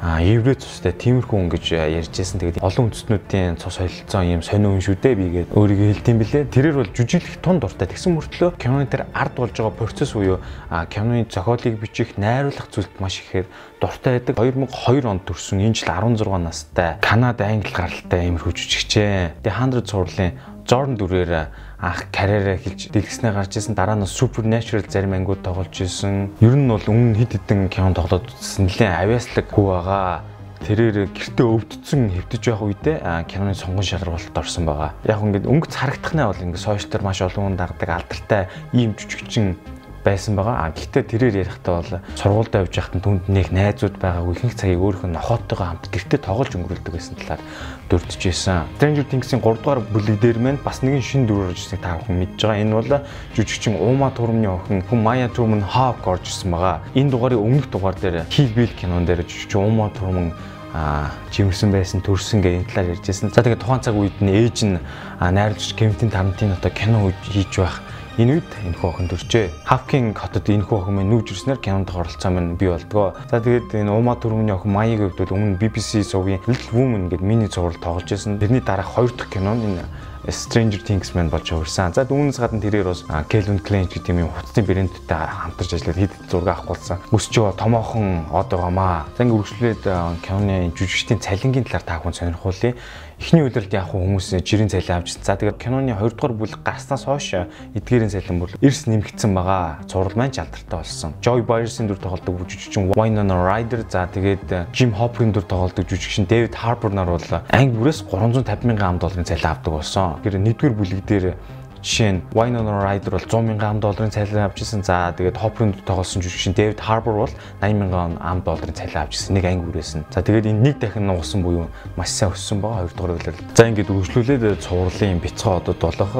[0.00, 2.40] еврей цустай тиймэрхүү хүн гэж ярьжсэн.
[2.40, 6.44] Тэгээд олон үндэстнүүдийн цус солилцоон юм сонио хүн шүү дээ бигээд өөрийгөө хэлдэм билээ.
[6.48, 7.84] Тэрээр бол жүжиглэх тун дуртай.
[7.84, 10.40] Тэгсэн мөртлөө киноны дээр ард болж байгаа процесс буюу
[10.88, 13.44] киноны зохиолыг бичих, найруулах зүйлд маш ихээр
[13.76, 14.40] дуртай байдаг.
[14.40, 19.44] 2002 онд төрсэн энэ жил 16 настай Канада англи гаралтай иймэрхүү жүжигчээ.
[19.44, 20.32] Тэгээ 100 цувралын
[20.64, 21.32] Jordan дүрээр
[21.80, 26.28] анх карьераа эхэлж дэлгэснээр гарч исэн дараа нь Supernatural зарим ангиуд тоглож исэн.
[26.44, 30.20] Ер нь бол өмнө хэд хэдэн кино тоглоод үзсэн нэлээд авиаслаг хүү байгаа.
[30.60, 34.92] Тэрээр гэртээ өвдсөн хэвдэж байх үедээ киноны сонгон шалралтад орсон байгаа.
[35.08, 38.42] Яг ингээд өнгөц харагдахнаа бол ингээд сошиал дээр маш олон хүн дагдаг алдартай
[38.76, 39.56] ийм жүжигчин
[40.04, 40.66] байсан байгаа.
[40.66, 45.06] А гэхдээ тэрээр ярихдаа бол сургуульд явж байхад түнд нэг найзууд байгаагүй ихэнх цагийг өөрийнх
[45.06, 47.42] нь нохоотойгоо хамт гэртээ тоглож өнгөрүүлдэг байсан талаар
[47.90, 48.64] дурдж байсан.
[48.76, 52.16] Stranger Things-ийн 3 дугаар бүлэг дээр мэн бас нэгэн шин дүр орж ирснийг та бүхэн
[52.16, 52.62] мэдж байгаа.
[52.64, 52.90] Энэ бол
[53.36, 56.80] жүжигчин Ума Турмны охин хүн Maya Turman Hawk орж ирсэн байгаа.
[56.96, 60.32] Энэ дугаарыг өмнөх дугаар дээр Kill Bill кинон дээр жүжигчин Ума Турман
[60.72, 63.34] а жимэрсэн байсан төрсөн гэх энэ талаар ярьжсэн.
[63.34, 64.78] За тэгээд тухайн цаг үед нь ээж нь
[65.18, 67.82] найруулагч Кевин Тарантинотой кино хийж байх
[68.20, 69.48] Энэ үед энэхүү охин төржээ.
[69.64, 73.16] Хавкин хотод энэхүү охин минь нүүж ирснээр кинонд оролцоо минь бий болдгоо.
[73.32, 77.48] За тэгээд энэ Ума төрмөний охин хувьд бол өмнө BBC сувгийн Little Woman гэдэг мини
[77.48, 78.36] зураг тоглож байсан.
[78.36, 79.88] Тэрний дараах хоёр дахь кино энэ
[80.28, 81.96] Stranger Things маань болж хувирсан.
[81.96, 86.48] За үүнээс гадна тэрээр бас Calvin Klein гэдэг юм хувцсны брэндтэй хамтарч ажиллаад хэд зураг
[86.60, 87.00] авах болсон.
[87.08, 89.08] Өсч байгаа томоохон од байгаамаа.
[89.16, 89.82] За ингээ үргэлжлээд
[90.20, 92.76] киноны жүжигчдийн цалингийн талаар та бүхэн сонирхуулъя.
[93.20, 95.20] Эхний үйлрэлд яг хүмүүс жирийн цалин авчихсан.
[95.28, 97.44] За тэгээд киноны 2 дугаар бүлэг гарснаас хойш
[97.76, 99.84] эдгээрийн цалин бүр эрс нэмэгдсэн байгаа.
[99.84, 101.12] Зураг маань жалдартай болсон.
[101.20, 106.56] Joy Byers-ын дүр тоглодог жүжигчин Winona Ryder за тэгээд Jim Hopkins дүр тоглодог жүжигчин David
[106.56, 110.16] Harbour нар бол анги бүрээс 350 мянган ам долларын цалин авдаг болсон.
[110.24, 111.36] Тэр нэгдүгээр бүлэг дээр
[111.80, 114.84] Жишээ нь Winona Ryder бол 100 мянган долларын цалин авч ирсэн.
[114.84, 117.32] За тэгээд Hopper-ын тоглосон жүжигчин David Harbour бол
[117.64, 119.32] 80 мянган ам долларын цалин авч ирсэн.
[119.40, 120.04] Нэг анги үрээсэн.
[120.12, 122.84] За тэгээд энэ нэг дахин нуугсан буюу маш сайн өссөн байгаа.
[122.84, 123.56] Хоёр дахь үйлрэл.
[123.56, 126.12] За ингээд үргэлжлүүлээд цувралын бяцхан одод болох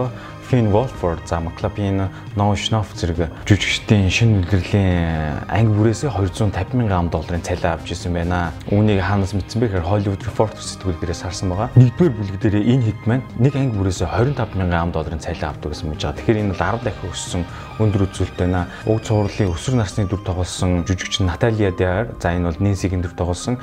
[0.51, 7.39] Finn Wolford за McLaughlin, Noah Schnapp зэрэг жүжигчдийн шинэ үлрэлийн анги бүрээсээ 250 мянган долларын
[7.39, 8.51] цалин авч ирсэн байна.
[8.67, 11.71] Үүнийг хаанаас мэдсэн бэ гэхээр Hollywood Reporter сэтгүүл дээрээс харсан байгаа.
[11.79, 15.87] Нэгдүгээр бүлэг дээр энэ хит маань нэг анги бүрээсээ 25 мянган долларын цалин авдаг гэсэн
[15.87, 16.19] мэж байгаа.
[16.19, 17.43] Тэгэхээр энэ бол 10 дахин өссөн
[17.79, 18.67] өндөр үзүүлэлт байна.
[18.91, 23.57] Уг цувралын өсвөр насны дүр тоглосон жүжигчин Наталия Дяр за энэ бол Нэнсигийн дүр тоглосон.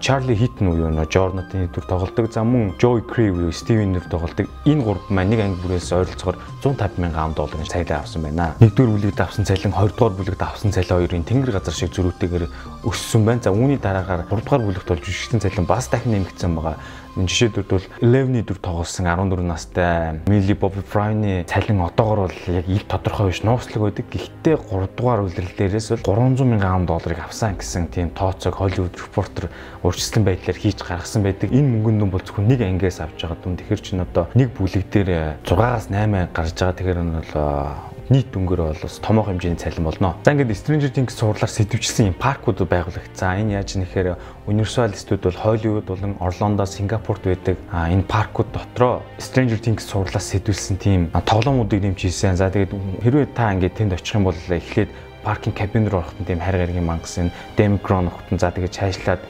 [0.00, 2.28] Чарли Хитн уу юу нөө Жорнатын дүр тоглодог.
[2.32, 4.50] За мөн Joey Crave Стивен дүр тоглодог.
[4.68, 8.54] Энэ гурав маань нэг анги бүрээс ойролцоогоор 150 мянган долларын цалин авсан байна.
[8.60, 12.44] Нэгдүгээр бүлэгт авсан цалин, хоёрдугаар бүлэгт авсан цалин хоёрын тэнгэр газар шиг зөрүүтэйгээр
[12.84, 13.42] өссөн байна.
[13.42, 16.76] За үүний дараагаар 3 дугаар бүлэгт бол жүжигчдийн цалин бас дахин нэмэгдсэн байгаа.
[17.16, 22.84] Жишээлбэл бол Левний дүр тоглосон 14 настай Millie Bobby Brown-ы цалин одоогор бол яг ил
[22.84, 24.04] тодорхой биш нууцлаг байдаг.
[24.12, 29.48] Гэхдээ 3 дугаар үйлрэл дээрээс бол 300 мянган долларыг авсан гэсэн тийм тооцоог Hollywood Reporter
[29.80, 31.48] урьдчилан байдлаар хийж гаргасан байдаг.
[31.56, 33.56] Энэ мөнгөнд нь бол зөвхөн нэг ангиас авч байгаа дүн.
[33.64, 36.76] Тэгэхээр чинь одоо нэг бүлэг дээр 6-аас 8 гарч байгаа.
[36.76, 40.14] Тэгэхээр нь бол нийт дүнгээр бол бас томоохон хэмжээний цалин болно.
[40.22, 43.42] За ингээд Stranger Things сурлаар сэтвчилсэн юм паркууд байгуулагдсан.
[43.42, 44.14] Энэ яаж нэхээр
[44.46, 47.58] Universal Studios бол Hollywood болон Орлондо, Сингапурт байдаг.
[47.74, 52.38] Энэ паркууд дотроо Stranger Things сурлаас сэтвүүлсэн тийм тоглоомуудыг нэмчихсэн.
[52.38, 54.90] За тэгээд хэрвээ та ингээд тэнд очих юм бол эхлээд
[55.26, 59.20] паркинг кабин руу орохтон тийм хайр гаргийн мангас энэ Demicron хотон за тэгээд цаашлаад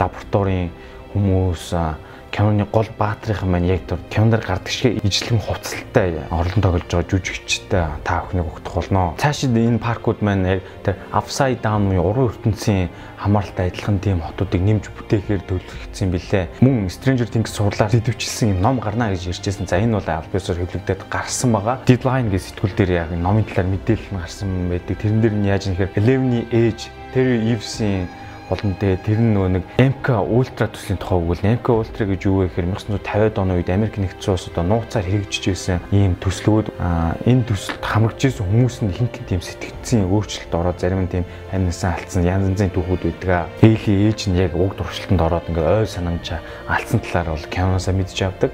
[0.00, 0.72] лабораторийн
[1.12, 1.76] хүмүүс
[2.32, 7.84] киноны гол баатрийнхан маань яг тэр кинонд гардаг шиг ижлэгэн хувцалтай орлон тоглож байгаа жүжигчтэй
[8.02, 9.12] та бүхнийг өгдөх болно.
[9.20, 12.88] Цаашид энэ паркууд маань яг тэр upside down буюу уран ертөнцийн
[13.20, 16.44] хамааралтай адилхан тийм хотуудыг нэмж бүтээхээр төлөвлөгдсөн билээ.
[16.64, 19.68] Мөн Stranger Things сурлаар сэдвчилсэн юм ном гарна гэж ярьжсэн.
[19.68, 21.84] За энэ бол альбиусаар хэвлэгдээд гарсан байгаа.
[21.84, 24.96] Deadline гэх сэтгүүл дээр яг номын талаар мэдээлэл нь гарсан байдаг.
[24.96, 28.08] Тэрэн дээр нь яаж нэхэр Eleven-ийн age Terry Eves-ийн
[28.52, 32.36] болон тэгээ тэр нь нөгөө нэг MK Ultra төслийн тухай өгвөл MK Ultra гэж юу
[32.44, 36.70] вэ гэхээр 1950-ад оны үед Америк нэгдсэн улс одоо нууцаар хэрэгжиж байсан ийм төслүүд
[37.26, 41.96] энэ төсөлд хамрагдж исэн хүмүүс нь ихэнх тийм сэтгцийн өөрчлөлт ороод зарим нь тийм амьнасан
[41.96, 43.48] алдсан янз янзын түүхүүд байдаг.
[43.64, 46.36] Эйли ээж нь яг уг туршилтанд ороод ингээд ой санамж
[46.68, 48.52] алдсан талаар бол киноноосаа мэдж авдаг.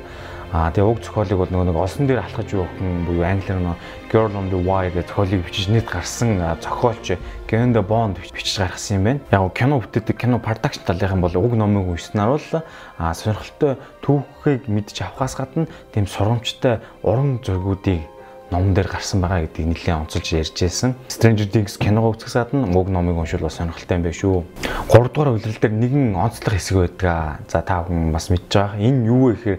[0.48, 3.76] Аа тэгээ уг зохиолыг бол нөгөө нэг олсон дээр алхаж явахын буюу англиар нөгөө
[4.08, 9.04] Girl on the Wire гэх зохиолыг бичиж нийт гарсан зохиолч Genda Bond бичиж гаргасан юм
[9.04, 9.20] байна.
[9.28, 12.64] Яг кино бүтээдэг кино production талынхан бол уг номыг уншсанаар бол
[12.96, 18.08] аа сонирхолтой түүхийг мэдж авахаас гадна тийм сурамжтай уран зургуудыг
[18.50, 20.96] ном дээр гарсан байгаа гэдгийг нэлээд онцолж ярьж байсан.
[21.12, 24.44] Stranger Things киногоо үзэхсаад нь уг номыг уншвал бас сонирхолтой юм байна шүү.
[24.88, 27.44] 3 дугаар үйлрэл дээр нэгэн онцлог хэсэг байдаг.
[27.44, 28.80] За та бүхэн бас мэдж байгаа.
[28.80, 29.58] Энэ юу вэ гэхээр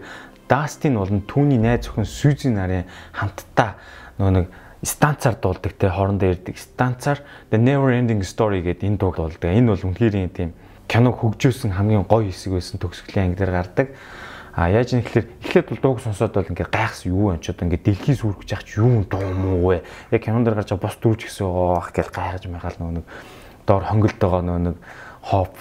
[0.49, 3.77] Дастин болон түүний найз зөвхөн Сюзи нарын хамтдаа
[4.17, 4.47] нөгөө нэг
[4.83, 9.53] станцаар дуулдаг те хоорондоо ярьдаг станцаар The Never Ending Story гэдэг энэ дуу дуулдаг.
[9.53, 10.57] Энэ бол үнэхээр тийм
[10.89, 13.87] киног хөгжүүлсэн хамгийн гоё хэсэг байсан төгсгөлийн англиар гардаг.
[14.57, 17.69] А яаж юм гэхээр эхлээд бол дууг сонсоод бол ингээд гайхсан юу вэ ч одоо
[17.69, 19.85] ингээд дэлхий сүргэж яах ч юу дуу муу вэ?
[20.09, 23.05] Яг кинон дээр гарч байгаа бос дүүч гэсэн оох гэж гайхаж байгаал нөгөө нэг
[23.69, 24.77] доор хонгилд байгаа нөгөө нэг
[25.21, 25.55] хоп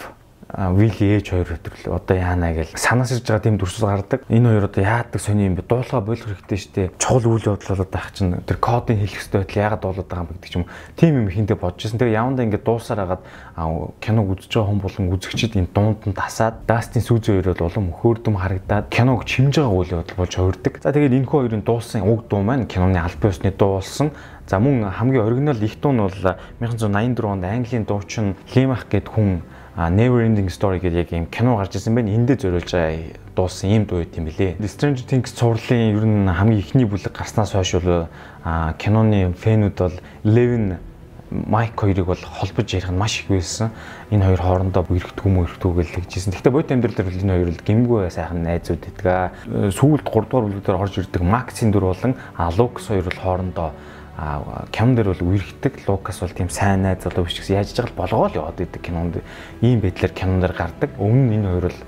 [0.48, 4.24] Вилли ээж хоёр өдрөл одоо яана гэж санаас ирж байгаа тийм дүрсэл гардаг.
[4.32, 5.68] Энэ хоёр одоо яадаг сони юм бэ?
[5.68, 6.88] Дуулага болох хэрэгтэй шүү дээ.
[6.96, 10.28] Чухал үйл явдал болоод байх чинь тэр кодыг хэлэх хэрэгтэй байтал яагаад дуулаад байгаа юм
[10.32, 10.66] бэ гэдэг юм.
[10.96, 12.00] Тим юм хинтээ бодож ирсэн.
[12.00, 13.22] Тэгээ явандаа ингээд дуусаар хагаад
[14.00, 18.34] киног үзэж байгаа хүн болон үзэгчид энэ дуунд нь тасаад Дастин сүүзэн хоёроо улам хөөрдөм
[18.40, 20.80] харагдаад киног чимж байгаа үйл явдал болж хувирдаг.
[20.80, 24.16] За тэгээд энэ хоёрын дуусан уг дуу маань киноны албан ёсны дуу болсон.
[24.48, 26.16] За мөн хамгийн оригинал их дуу нь бол
[26.64, 29.44] 1984 онд Английн дуучин Лимах гэд хүн
[29.78, 32.10] Never Ending Story гэдэг яг юм кино гарч ирсэн байна.
[32.10, 32.74] Эндээ зориулж
[33.38, 34.58] дуусан юм дуу юм билээ.
[34.66, 38.10] Stranger Things цувралын ер нь хамгийн ихний бүлэг гарснаас хойш бол
[38.74, 39.94] киноны фэнүүд бол
[40.26, 40.82] Eleven
[41.30, 43.70] Майк хоёрыг бол холбож ярих нь маш их байсан.
[44.10, 46.32] Энэ хоёр хоорондоо эргэдэггүй мө эргэдэггүй гэж хэлжсэн.
[46.34, 49.76] Гэхдээ бодит амьдрал дээр энэ хоёр л гимгүй сайхан найзууд гэдэг.
[49.76, 53.70] Сүүлд 3 дугаар бүлэг дээр орж ирдэг Максийн дүр болон Лукас хоёр бол хоорондоо
[54.18, 57.94] а кинон дээр бол үерхдэг Лукас бол тийм сайн найз залуу биш гэсэн яаж жаgal
[57.94, 59.22] болгоо л яваад идэг кинонд
[59.62, 60.90] ийм байдлаар кинон дээр гардаг.
[60.98, 61.80] Өмнө нь энэ хоёр бол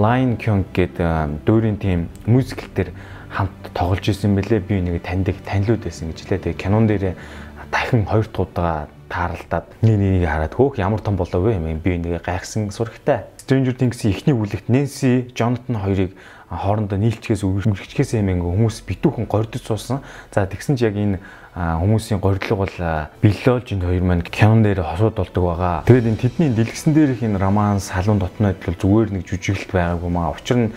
[0.00, 2.96] Line Kyung гэдэг дуурийн тийм мюзикл дээр
[3.28, 6.40] хамт тоглож исэн бэлээ би нэг таньдаг танилуд байсан гэж лээ.
[6.40, 7.20] Тэгээ кинон дээр
[7.68, 12.24] дахин хоёр дахь тааралдаад нэг нэгийг хараад хөөх ямар том болов вэ юм би нэг
[12.24, 13.28] гайхсан сурагтай.
[13.36, 16.16] Stranger Things-ийн эхний бүлэгт Nancy, Jonathan хоёрыг
[16.48, 20.00] хоорондоо нийлчгээс үргэлжлэхээс ингээ хүмүүс битүүхэн гордож суусан.
[20.32, 21.20] За тэгсэн чи яг энэ
[21.52, 22.76] хүмүүсийн гордлого бол
[23.20, 25.84] биллож энэ хоёр маань кинон дээр хосууд болдог байгаа.
[25.84, 30.32] Тэгээд энэ тэдний дэлгэсэн дээрх энэ романс халуун дотнод бол зүгээр нэг жүжиглэлт байгаагүй маа.
[30.32, 30.72] Учир нь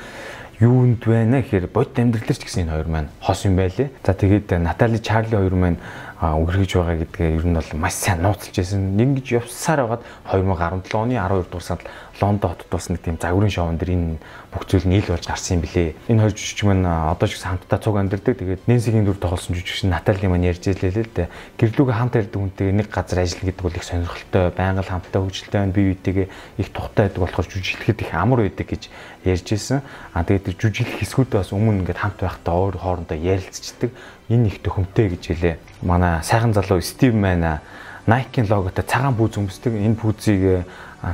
[0.59, 3.87] юунд байна гэхээр бодит амьдралч гэсэн энэ хоёр маань хос юм байлээ.
[4.03, 5.79] За тэгээд Натали Чарли хоёр маань
[6.19, 8.99] үргэж байгаа гэдгээ ер нь бол маш сайн нууцлж байсан.
[8.99, 11.83] Ингэж явсаар байгаад 2017 оны 12 дугаар сард
[12.21, 14.17] Лондон хотод бас нэг тийм загварын шоунд дэр энэ
[14.55, 15.95] бүх зүйл нийл болж гарсан юм билээ.
[16.07, 18.35] Энэ хоёр жүжигч маань одоо ч гэсэн хамтдаа цуг амьдэрдэг.
[18.39, 21.27] Тэгээд Нэнсигийн дүр тоглосон жүжигч Натали маань ярьж илээ л дээ.
[21.59, 25.59] Гэрлүүгээ хамт ярьдаг хүнтэй нэг газар ажиллана гэдэг бол их сонирхолтой, байнга л хамтдаа хөгжилтэй
[25.59, 25.75] байна.
[25.75, 26.27] Бие биетэйгээ
[26.63, 28.83] их тухтай байдаг болохоор жүжиглэхэд их амар байдаг гэж
[29.27, 29.83] ярьж исэн.
[30.15, 33.91] А тэгээд жүжиглэх хэсгүүдээ бас өмнө ингээд хамт байхдаа өөр хоорондоо ярилцчихдаг.
[34.31, 35.55] Энэ их төхөмтэй гэж хэлээ.
[35.83, 37.59] Манай сайхан залуу Стив маань
[38.05, 39.73] Nike-ийн логотой цагаан бүүз өмсдөг.
[39.73, 40.65] Энэ бүүзийг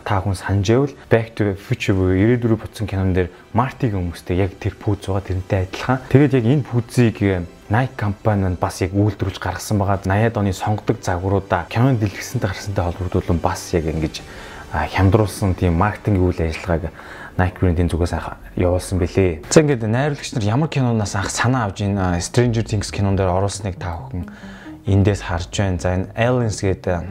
[0.04, 4.36] та хүн санджээвэл Back to Future буюу 94 бодсон кинон дээр Marty-г өмсдөг.
[4.36, 6.04] Яг тэр бүүз байгаа тэрнтэй адилхан.
[6.12, 7.18] Тэгээд яг энэ бүүзийг
[7.72, 12.84] Nike компани нь бас яг үйлдвэрлэж гаргасан байгаа 80-ад оны сонгодог загваруудаа кинонд дэлгэсэнтэй гарсантай
[12.84, 14.20] холбогдуулан бас яг ингэж
[14.76, 16.92] хямдруулсан тийм маркетинг үйл ажиллагааг
[17.40, 18.16] Nike брэндийн зүгээс
[18.60, 19.48] явуулсан бэлээ.
[19.48, 23.80] За ингээд найруулагч нар ямар киноноос анх санаа авж энэ Stranger Things кинон дээр оруулсныг
[23.80, 24.28] та бүхэн
[24.86, 25.80] эндээс харж байна.
[25.80, 27.06] За энэ Aliens гэдэг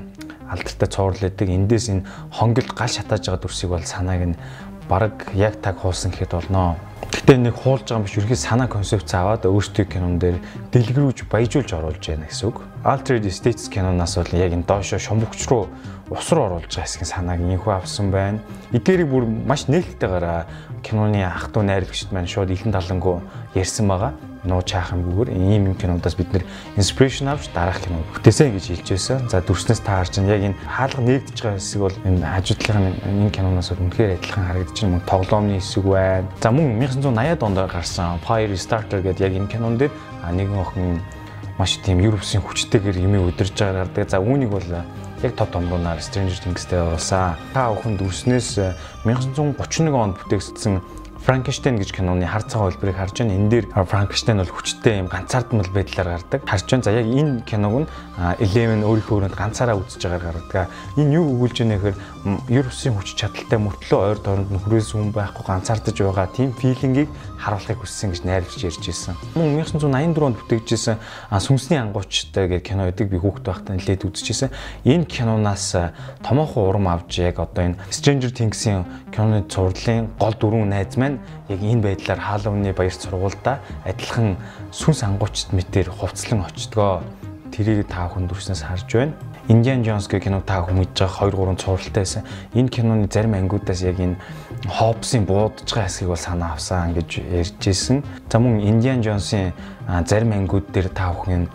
[0.50, 1.48] алдартай цуврал өгдөг.
[1.48, 4.36] Эндээс энэ хонгилд гал шатааж байгаа дүрсийг бол санааг нь
[4.90, 6.74] баг яг таг хуулсан гэхэд болно.
[7.14, 10.42] Гэтэ нэг хуулж байгаа юм биш ерхий санаа концепц аваад өөртөө кинон дээр
[10.74, 12.58] дэлгэрүүлж баяжуулж оруулж яана гэсэн үг.
[12.82, 15.70] Altered States киноноос бол яг энэ доошо шумбөгч руу
[16.10, 18.42] ус руу оруулж байгаа хэсгийн санааг инхүү авсан байна.
[18.74, 23.22] Эдгээрийг бүр маш нээлттэйгээр киноны ах トゥ найруулагчд маань шууд илэн талангуу
[23.54, 26.44] ярьсан байгаа нуу чаахангүйгээр ийм юм кинодоос бид нэр
[26.80, 29.28] инспирэшн авч дараах кино бүтээсэн гэж хэлж байсан.
[29.28, 30.32] За дүрснээс та харж байна.
[30.32, 35.04] Яг энэ хаалга нэгдэж байгаа хэсэг бол энэ хажуудлын энэ киноноос үнэхээр адилхан харагдаж байна.
[35.04, 36.28] Тоглоомны хэсэг байна.
[36.40, 39.92] За мөн 1980-ад онд гарсан Fire Starter гэдэг яг энэ кинон дээр
[40.24, 41.04] нэгэн охин
[41.60, 44.08] маш тийм Европсын хүчтэйгээр юмыг өдөрж байгаа гардаг.
[44.08, 44.64] За үүнийг бол
[45.20, 47.36] яг тод томруунаар Stranger Things-тэй явуулсан.
[47.52, 48.56] Та бүхэн дүрснээс
[49.04, 50.80] 1931 онд бүтээгдсэн
[51.30, 53.38] Франкенштейн гэж киноны хар цагаан хэлбэрийг харж байна.
[53.38, 56.42] Энэ дээр Франкенштейн бол хүчтэй юм ганцаардмал байдлаар гардаг.
[56.42, 56.82] Харж байна.
[56.82, 57.90] За яг энэ киног нь
[58.42, 60.74] Eleven өөрийнхөө өрөөнд ганцаараа үзэж байгааг гаргадаг.
[60.98, 65.96] Энэ юу өгүүлж байна гэхээр Европсын хүч чадалтай мөртлөө ойр дорнд нөхрөөс хүн байхгүй ганцаардаж
[65.96, 67.08] байгаа тийм филингийг
[67.40, 69.16] харуулахыг хүссэн гэж найруулж ярьж ирсэн.
[69.32, 71.00] Мөн 1984 онд бүтээгдсэн
[71.40, 74.52] Сүнсний ангуучтай гэх кино байдаг би хүүхэд байхдаа нэлээд үзчихсэн.
[74.84, 75.72] Энэ кинонаас
[76.20, 81.64] томоохон урам авч яг одоо энэ Stranger Things-ийн киноны цувралын гол дөрвөн найз маань яг
[81.64, 84.36] энэ байдлаар Халлоуны баяр сургуультай адилхан
[84.76, 87.00] сүнс ангуучт мэтэр хувцлан очдгоо
[87.48, 89.16] тэрийг та бүхэн дүрснээс харж байна.
[89.50, 92.22] Indiana Jones гэх кино та мэдж байгаа 2 3 цувралтай байсан.
[92.54, 94.14] Энэ киноны зарим ангиудаас яг энэ
[94.78, 98.04] Hobbes-ийн буудаж байгаа хэсгийг бол санаа авсан гэж ярьж ирсэн.
[98.30, 99.50] За мөн Indiana Jones-ийн
[100.06, 101.50] зарим ангиуд дээр та бүхэн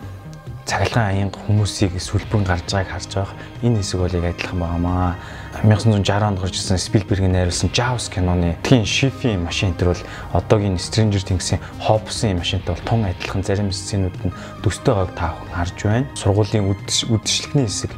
[0.66, 3.38] цахилгаан аянга хүмүүсийг сүлбэн гарч байгааг харж байгаа.
[3.62, 5.14] Энэ хэсэг бол яг адилхан байнамаа.
[5.62, 10.02] 1960 онд гарч ирсэн Спилбергийн найруулсан Jaws киноны тхийн шифийн машин төр бол
[10.34, 15.54] одоогийн Stranger Things-ийн Hobbs-ийн машинтай бол тун адилхан зарим сценүүд нь төстэй байгааг та бүхэн
[15.54, 16.06] харж байна.
[16.18, 17.94] Сургуулийн үдшилтний хэсэг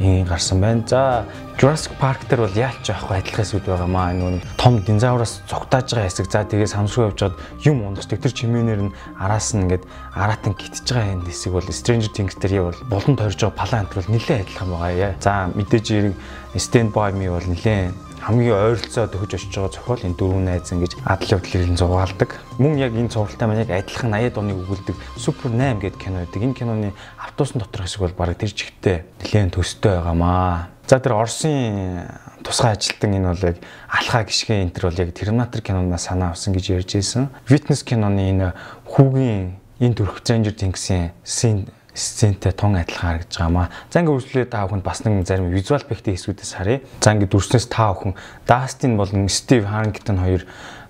[0.00, 0.82] ийн гарсан байна.
[0.86, 1.24] За
[1.58, 4.14] Jurassic Park дээр бол яалч яахгүй адилхан эсүүд байгаа маа.
[4.14, 6.30] Энэ том динозавраас цугтааж байгаа хэсэг.
[6.30, 8.22] За тэгээ самсруу явж хаад юм ундагчдаг.
[8.22, 9.82] Тэр чимээнээр нь араас нь ингээд
[10.14, 13.98] араатан гитж байгаа энэ хэсэг бол Stranger Things дээр бол болон тойрж байгаа палан антер
[13.98, 15.12] бол нэлээд адилхан байгаа.
[15.18, 16.14] За мэдээж хэрэг
[16.54, 20.92] Stand By Me бол нэлээд хамгийн ойролцоод өгж очиж байгаа зохиол энэ дөрвөн найз ингэж
[21.04, 22.30] адал явдлыг нь зугаалдаг.
[22.58, 26.42] Мөн яг энэ цувралтай маань яг адилхан 80-ад оны өгүүлдэг Супер 8 гэдэг кино байдаг.
[26.42, 30.68] Энэ киноны автобусны доторх хэсэг бол бараг тэр чигтээ нэлээд төстэй байгаамаа.
[30.88, 32.08] За тэр Оросын
[32.42, 33.56] тусгай ажилтан энэ бол яг
[33.88, 37.28] алхаа гიშгэн энэ төр бол яг Терминатор кинонаас санаа авсан гэж ярьж байсан.
[37.48, 38.52] Witness киноны энэ
[38.88, 43.68] хүүгийн энэ төрх Stranger Things-ийн scene сцентэй тун адилхан харагдаж байгаамаа.
[43.90, 46.80] За ингээ үргэлжлүүлээд та бүхэнд бас нэг зарим визуал эффектийн хэсгүүдээс харъя.
[47.02, 48.14] За ингээ дүрснээс та бүхэн
[48.46, 50.42] Дастин болон Стив Харрингтон хоёр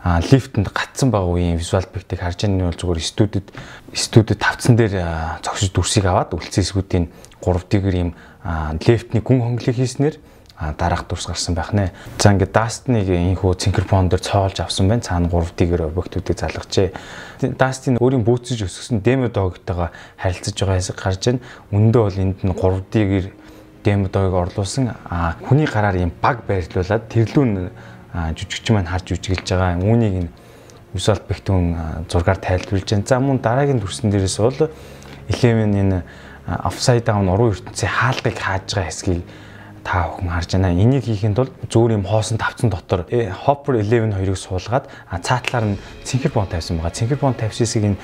[0.04, 3.46] лифтэнд гатсан байгаа үеийн визуал эффектийг харж байгаа нь бол зүгээр студид
[3.96, 4.94] студид тавцсан дээр
[5.42, 7.06] зогсож дүрсийг аваад үлдсэн хэсгүүдийн
[7.42, 8.10] 3D-гэр ийм
[8.78, 10.16] лифтний гүн хонглыг хийснээр
[10.58, 11.92] дараах дурс гарсан байх нэ.
[12.18, 15.06] За ингээд Dust-ыг инхүү цинкерфон дээр цоолж авсан байна.
[15.06, 16.90] Цаана 3D-гэр объектуудыг залгажээ.
[17.54, 21.40] Dust-ийн өөрийн бүүцэж өсгсөн Demo Dog-тойгоо харилцаж байгаа хэсэг гарч байна.
[21.70, 23.26] Үндэ бол энд нь 3D-гэр
[23.86, 24.98] Demo Dog-ыг орлуулсан.
[25.46, 27.70] Хүний гараар ийм баг байрлуулад тэрлүүн
[28.34, 29.78] жүжигч маань харж үжиглэж байгаа.
[29.78, 30.30] Үүнийг нь
[30.90, 33.06] visual effect-ийн зургаар тайлбарлаж байна.
[33.06, 34.74] За мөн дараагийн дүрсэн дээрээс бол
[35.30, 36.02] Eleven энэ
[36.66, 39.22] upside down уруу ертөнцийн хаалгыг хааж байгаа хэсгийг
[39.88, 40.76] та бүхэн харж байна.
[40.76, 45.80] Энийг хийхэд бол зүгээр юм хоосон тавцсан дотор э, Hopper 11 хоёрыг суулгаад цаатлаар нь
[46.04, 46.92] цэнхэр бон тавьсан байгаа.
[46.92, 47.96] Цэнхэр бон тавьсыг энэ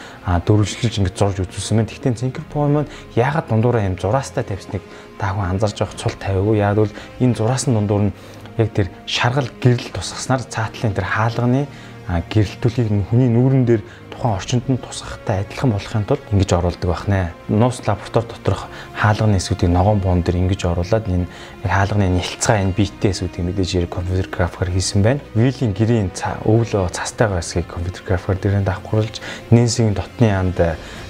[0.48, 1.92] дөрвөлжлөж ингэж зурж үзүүлсэн байна.
[1.92, 4.80] Гэхдээ цэнхэр бон маань яагаад дундуураа юм зураастай тавьсныг
[5.20, 6.56] та бүхэн анзарж авах цул тавиагүй.
[6.64, 8.16] Яг бол энэ зураас нь дундуур нь
[8.56, 11.68] яг тэр шаргал гэрэл тусгаснаар цаатлын тэр хаалганы
[12.08, 13.82] гэрэлтүүлгийг хүний нүүрэн дээр
[14.14, 17.34] тухайн орчинд нь тусахтай адилхан болохын тулд ингэж оруулдаг байна.
[17.48, 21.26] Нуус лаборатори доторх хаалганы эсүүдийг ногоон буун дээр ингэж оруулаад энэ
[21.66, 25.20] хаалганы нэлцгаа энэ биеттэй эсүүдийг мэдээж хэрэг компьютер графикаар хийсэн байна.
[25.34, 26.10] Вилийн гэрийн
[26.46, 29.16] өвлөө цастайгаа эсгийг компьютер графикаар дээрээ давхруулж
[29.50, 30.58] Нэнсигийн дотны анд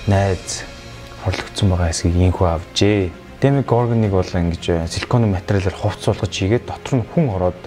[0.08, 0.64] найз
[1.24, 3.12] хорлогдсон байгаа эсгийг инхүү авжээ.
[3.40, 7.60] Деми Горгоныг бол ингэж силиконы материалаар хувц суулгаж хийгээд дотор нь хүн ороод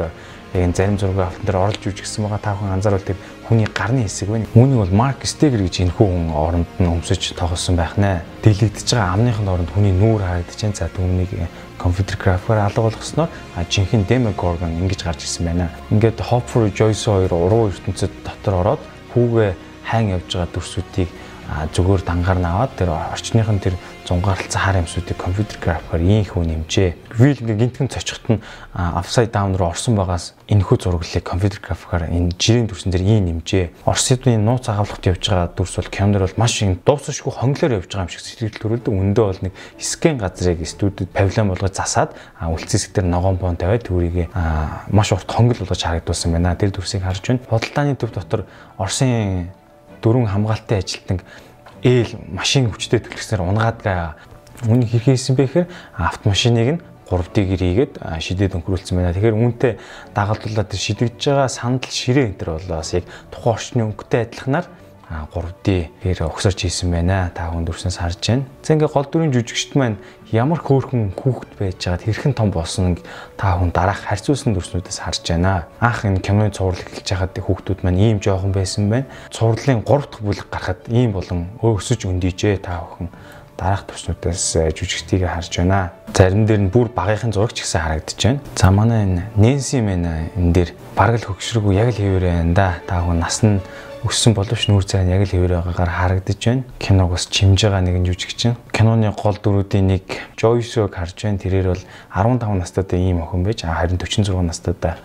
[0.53, 3.17] яг энэ зарим зураг автан дээр орлож үжигсэн байгаа та бүхэн анзаарвал тэр
[3.47, 4.45] хүний гарны хэсэг байна.
[4.53, 8.21] Үүнийг бол Марк Стегер гэж энэ хүн оронд нь өмсөж тоглосон байх нэ.
[8.43, 10.75] Дэлгэгдэж байгаа амныхын оронд хүний нүүр харагдаж байна.
[10.75, 11.31] За түүнийг
[11.79, 13.29] компьютер графикаар алга болгосноор
[13.69, 15.71] жинхэнэ Demogorgon ингэж гарч ирсэн байна.
[15.91, 18.81] Ингээд Hopper Joyce хоёр уруу ертөнцид дотор ороод
[19.13, 19.51] хүүгээ
[19.87, 21.09] хайн явж байгаа дүрсүүдийг
[21.47, 26.89] зүгээр дангаар нь аваад тэр орчныхын тэр зунгаарлцсан хар юмсуудыг компьютер графикаар ийм хөө нэмжээ.
[27.15, 28.43] Вил ингээ гинтгэн цочхот нь
[28.75, 33.87] upside down руу орсон байгаас энэхүү зураглалыг компьютер графикаар энэ жирийн дүрсэн дээр ийм нэмжээ.
[33.87, 38.07] Орсидны нууц агавлагт явж байгаа дүрс бол камер бол маш их дуусахгүй хонглоор явж байгаа
[38.07, 38.91] юм шиг сэтгэл төрүүлдэг.
[38.91, 43.87] Өндөө бол нэг скан газрыг студид павильон болгож засаад үлцэн хэсэг дээр ногоон бон тавиад
[43.87, 44.31] түүрийг
[44.91, 46.55] маш урт хонгол болгож харагдуулсан байна.
[46.55, 47.43] Тэр дүрсийг харж байна.
[47.47, 49.51] Бодолтааны төв дотор Оросын
[50.01, 51.19] дөрвөн хамгаалтын ажилтнаг
[51.83, 54.17] ээл машин хүчтэй төлөвснөр унгаадаг.
[54.65, 59.15] Үүнийг хэрэг хийсэн бэ гэхээр автомашиныг нь 3D гэр хийгээд шидэд өнгөрүүлсэн байна.
[59.15, 59.73] Тэгэхээр үүнтэй
[60.11, 64.67] дагалдуулаад шидэгдэж байгаа сандал ширээ энэ төр болоос яг тухайн орчны өнгөтэй адилханаар
[65.07, 65.67] 3D
[66.03, 67.31] гэр өгсөрч хийсэн байна.
[67.31, 68.43] Та хүн дөрснөөс харж байна.
[68.59, 69.95] За ингээ гол дүрийн жүжигчт маань
[70.31, 72.99] ямар хөөрхөн хүүхэд байж байгаад хэрхэн том болсон
[73.39, 75.71] та хүн дараах харьцуулсан дүрснүүдээс харж байна.
[75.79, 79.07] Анх энэ киноны цуврал эхэлж байгаад хүүхдүүд маань ийм жоохон байсан байна.
[79.31, 83.07] Цувралын 3 дахь бүлэг гарахад ийм болон өсөж өндийжээ та бүхэн
[83.55, 85.95] дараах төснүүдээс жүжигчдийг харж байна.
[86.11, 88.39] Зарим дээр нь бүр багийнхын зураг ч гэсэн харагдаж байна.
[88.59, 92.69] За манай энэ Нэнси мэн энэ дээр бараг л хөгшрөггүй яг л хэвээр байна да.
[92.83, 93.63] Та хүн нас нь
[94.05, 96.63] өссөн боловч нүүр цай нь яг л хэвээр байгаагаар харагдаж байна.
[96.77, 98.53] Киног бас чимж байгаа нэгэн жүжигчин.
[98.69, 100.05] Киноны гол дүрүүдийн нэг
[100.37, 101.41] Joyce-г харж байна.
[101.41, 101.83] Тэрээр бол
[102.13, 105.01] 15 настайдаа ийм охин байж харин 46 настайдаа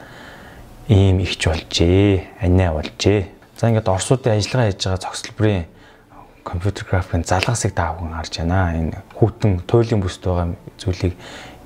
[0.93, 2.45] ийм ихч болжээ.
[2.45, 3.33] Анаа болжээ.
[3.57, 5.65] За ингээд Орсуудын ажиллагаа хийж байгаа цогцлбрийн
[6.45, 8.77] компьютер графикийн залгасыг та бүхэн харж байна.
[8.77, 11.17] Энэ хүүтэн туйлын бүст байгаа зүйлийг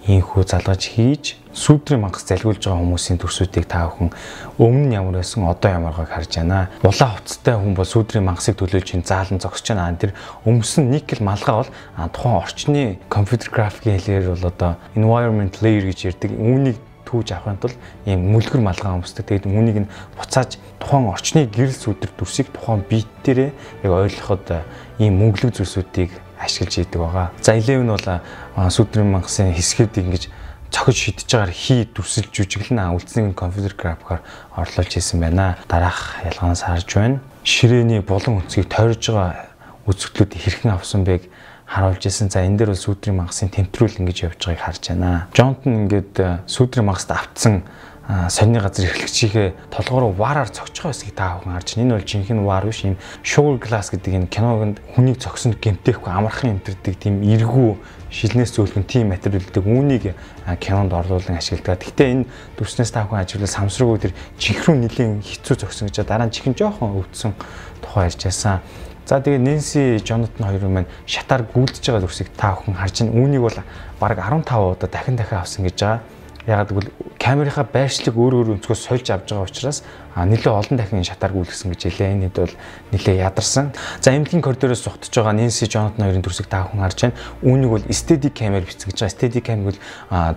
[0.07, 4.13] ийхүү залгаж хийж сүүдрийн мангас залгиулж байгаа хүмүүсийн төрсүүдийг та бүхэн
[4.61, 6.69] өмнө нь ямар байсан одоо ямар байгааг харж байна.
[6.87, 9.99] Улаан хувцастай хүн бол сүүдрийн мангасыг төлөөлж ин заалан зогсож байна.
[9.99, 10.15] Тэр
[10.47, 11.71] өмсөн никел малгай бол
[12.15, 16.31] тухайн орчны компьютер графикийн хэлээр бол одоо environment layer гэж ярьдаг.
[16.31, 19.27] Үүнийг түүж авахын тулд ийм мүлгэр малгай өмсдөг.
[19.27, 23.51] Тэгээд үүнийг нь буцааж тухайн орчны гэрэл сүдэр дүрсийг тухайн бит дээрээ
[23.83, 24.47] яг ойлгоход
[24.99, 27.31] ийм мөнгөлөг зүйлсүүдийг ашиглаж идэг байгаа.
[27.43, 30.25] За 11 бол сүдрийн мангасын хэсгүүд ингэж
[30.71, 34.21] цохиж шидэж байгаагаар хий дүрсэлж жүжиглэн үлдсэнийг компьютер графикаар
[34.57, 35.57] орлуулж хийсэн байна.
[35.69, 37.21] Дараах ялгаанаас харж байна.
[37.45, 39.47] Ширээний булан өнцгийг тойрож байгаа
[39.87, 41.31] үзэгдлүүд хэрхэн авсан байг
[41.67, 42.31] харуулж исэн.
[42.31, 45.27] За энэ дээр бол сүдрийн мангасын тэмтрүүл ингэж явж байгааг харж байна.
[45.33, 47.63] Джонтон ингээд сүдрийн мангаст автсан
[48.07, 51.83] сонины газар эрхлэгчийнхээ толгоор вараар цогцох байсыг та бүхэн харж байна.
[51.83, 56.55] Энэ бол жинхэнэ вар биш юм sugar glass гэдэг энэ киногонд хүнийг цогсонд гэмтээхгүй амархан
[56.55, 57.75] эмтэрдэг тийм эргүү
[58.15, 60.15] шилнээс зөөлгөн тийм материалдаг үүнийг
[60.63, 61.83] кинонд орлуулан ашигладаг.
[61.83, 66.35] Гэхдээ энэ дүрснээс та бүхэн ажиглал самсруу тэр чихрүү нэлийн хэцүү зогсон гэж дараа нь
[66.35, 67.35] чихэн жоохон өвдсөн
[67.83, 68.63] тухай ярьж байсан.
[69.07, 73.19] За тэгээ Нэнси Джонатан хоёр маань шатаар гүйлдэж байгаа дүрсийг та бүхэн харж байна.
[73.19, 73.59] Үүнийг бол
[73.99, 76.16] бараг 15 удаа дахин дахин авсан гэж байгаа.
[76.47, 79.83] Ягаад гэвэл камерынхаа байршлыг өөр өөр өнцгөөс сольж авч байгаа учраас
[80.15, 82.15] нэлээд олон дахин шатаар гүйлгсэн гэж хэлээ.
[82.15, 82.55] Энэ хэд бол
[82.95, 83.75] нэлээд ядарсан.
[83.99, 87.19] За эмнэлгийн коридороос сухтж байгаа Нэнси Джонатан хоёрын дүрсийг та бүхэн харж байна.
[87.43, 89.17] Үүнийг бол стедик камер бичсэн гэж байгаа.
[89.19, 89.81] Стедик камер бол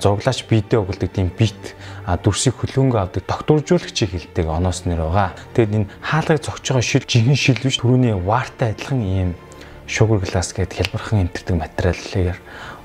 [0.02, 1.78] зурглаач видео өгдөг тийм бит
[2.26, 5.38] дүрсийг хөлөнгө авдаг докторжуулагчийг хэлдэг оноос нэр байгаа.
[5.54, 9.32] Тэгэд энэ хаалгыг зогч байгаа шил жинхэнэ шил биш түрүүний вартай адилхан ийм
[9.90, 12.38] sugar glass гэдэг хялбархан энтердэг материалыг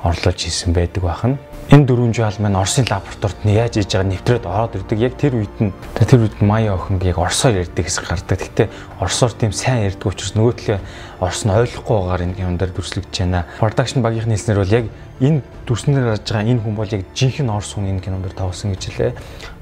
[0.05, 1.37] орлуулж хийсэн байдаг бахан.
[1.73, 4.99] Энэ дөрвөн жаал маань Оросын лабораторид нь яаж хийж байгаа нэвтрээд ороод ирдэг.
[5.01, 8.37] Яг тэр үед нь тэр үед Мая охин яг орсоор ярьдаг хэсэг гардаг.
[8.37, 8.69] Гэхдээ
[9.01, 10.79] орсоор тийм сайн ярьдаг учраас нөгөө төлөө
[11.25, 13.49] орс нь ойлгохгүй байгаагаар энэ юм дээр дүрслэгдэж байна.
[13.57, 14.87] Production багийнхны хэлснээр бол яг
[15.25, 18.83] энэ дүрснээр гарч байгаа энэ хүн бол яг жинхэнэ орс хүн энэ кинонд тавсан гэж
[18.85, 19.13] хэлээ.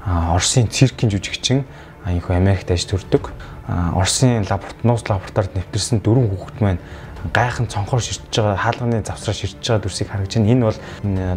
[0.03, 1.63] А Оросын циркийн жүжигчин
[2.03, 3.31] хүн Америкт ажиж төрдөг.
[3.95, 6.83] Оросын лабораторид нууц лабораторид нэвтэрсэн дөрвөн хүүхэд маань
[7.31, 10.51] гайхан цонхоор ширтэж байгаа хаалганы завсраа ширтэж байгаа дүрсийг харагч байна.
[10.51, 10.79] Энэ бол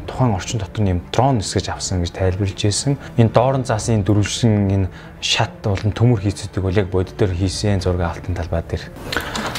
[0.07, 2.99] тухайн орчин дотор нэм дрон эсгэж авсан гэж тайлбарлаж байсан.
[3.17, 4.89] Энэ доорн заасан энэ дөрвөлшин энэ
[5.23, 8.83] шат болон төмөр хийцүүдийг бол яг бодит дээр хийсэн зураг алтан талбай дээр.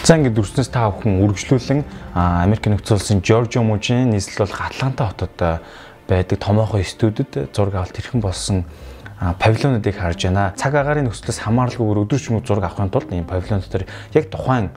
[0.03, 1.81] За ингээд дүрснээс та бүхэн үргэлжлүүлэн
[2.15, 5.63] Америк нэгдсэн улсын Жоржио мужийн нийслэл бол Атланта хотод
[6.07, 8.63] байдаг томоохон студид зураг авалт хэрхэн болсон
[9.17, 10.53] павильонуудыг харж байна.
[10.55, 14.69] Цаг агаарын нөхцлөөс хамааралгүйгээр өдөржингөө зураг авахын тулд энэ павильон дотор яг тухайн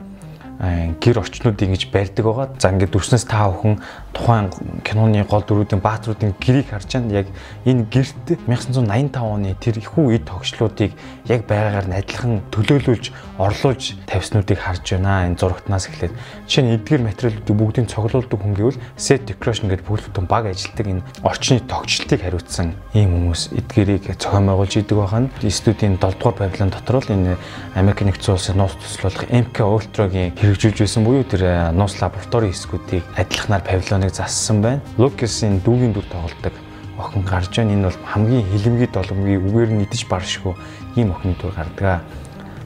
[0.61, 2.47] гэр орчнуудыг ингэж барьдаг байгаа.
[2.61, 3.81] За ингээд дүрснээс та бүхэн
[4.13, 4.53] тухайн
[4.85, 7.25] киноны гол дөрүүдийн баатруудын гэрийг харж байна.
[7.25, 7.27] Яг
[7.65, 10.93] энэ гэрт 1985 оны тэр их үе тогшлуудыг
[11.25, 13.09] яг байгаагаар нь адилхан төлөөлүүлж,
[13.41, 15.25] орлуулж тавьснуудыг харж байна.
[15.25, 16.13] Энэ зурагтнаас эхлээд
[16.45, 20.85] жишээ нь эдгээр материалуудыг бүгдийг цоглуулдаг хүн гэвэл set decoration гэдэг бүгд бүтэн баг ажилтдаг
[20.85, 26.37] энэ орчны тогтчлтыг хариуцсан ийм хүмүүс эдгээрийг зохион байгуулж идэг байгаа нь студийн 7 дугаар
[26.37, 27.37] павильон дотор л энэ
[27.73, 33.07] Америк нэгдсэн улсын нууц туслуулах MK Ultra-гийн хэрэгжүүлж байсан буюу тэр э, нууц лаборатори хэсгүүдийг
[33.15, 34.83] адилханаар павильоныг зассан байна.
[34.99, 36.51] Лукасын дүүгийн дүр тоглодог
[36.99, 37.71] охин гарч байна.
[37.71, 40.51] Энэ бол хамгийн хилэмгий доломгийн үгээр нь идэж баршгүй
[40.99, 42.03] ийм охин дүр гардаг.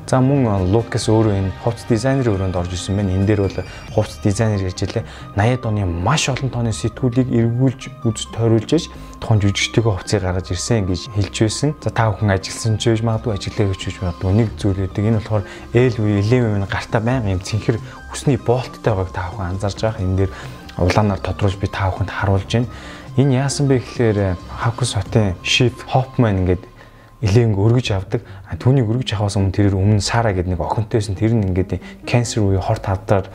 [0.06, 3.18] За мөн Лукас өөрөө энэ хувцс дизайнерын өрөөнд орж ирсэн байна.
[3.18, 3.58] Энэ дээр бол
[3.89, 5.06] хувцс дизайнер гэж хэлээ.
[5.34, 8.86] 80-ад оны маш олон тооны сэтгүүлийг эргүүлж үз тойруулж иж
[9.18, 11.74] тухайн жүжигчдийн хувцсыг гаргаж ирсэн гэж хэлж байсан.
[11.82, 15.06] За та бүхэн ажилласан ч байж магадгүй ажиллаа гэж хийж магадгүй нэг зүйл үүдэг.
[15.10, 17.82] Энэ болохоор L11 гартаа байнга юм цэнхэр
[18.13, 20.06] хүсний болттой байгааг та бүхэн анзаарж байгаа.
[20.06, 20.32] Энэ дээр
[20.78, 22.70] улаанаар тодруулж би та бүхэнд харуулж байна.
[23.18, 26.74] Энэ яасан бэ гэхээр Хавкс хотын Шиф Хопман ингээд
[27.21, 28.21] илээнг өргөж авдаг.
[28.60, 32.60] Түүнийг өргөж авахаас өмнө тэрээр өмнө Сара гэдэг нэг охинтойсэн тэр нь ингээд канцер үе
[32.60, 33.32] хорт хавдаар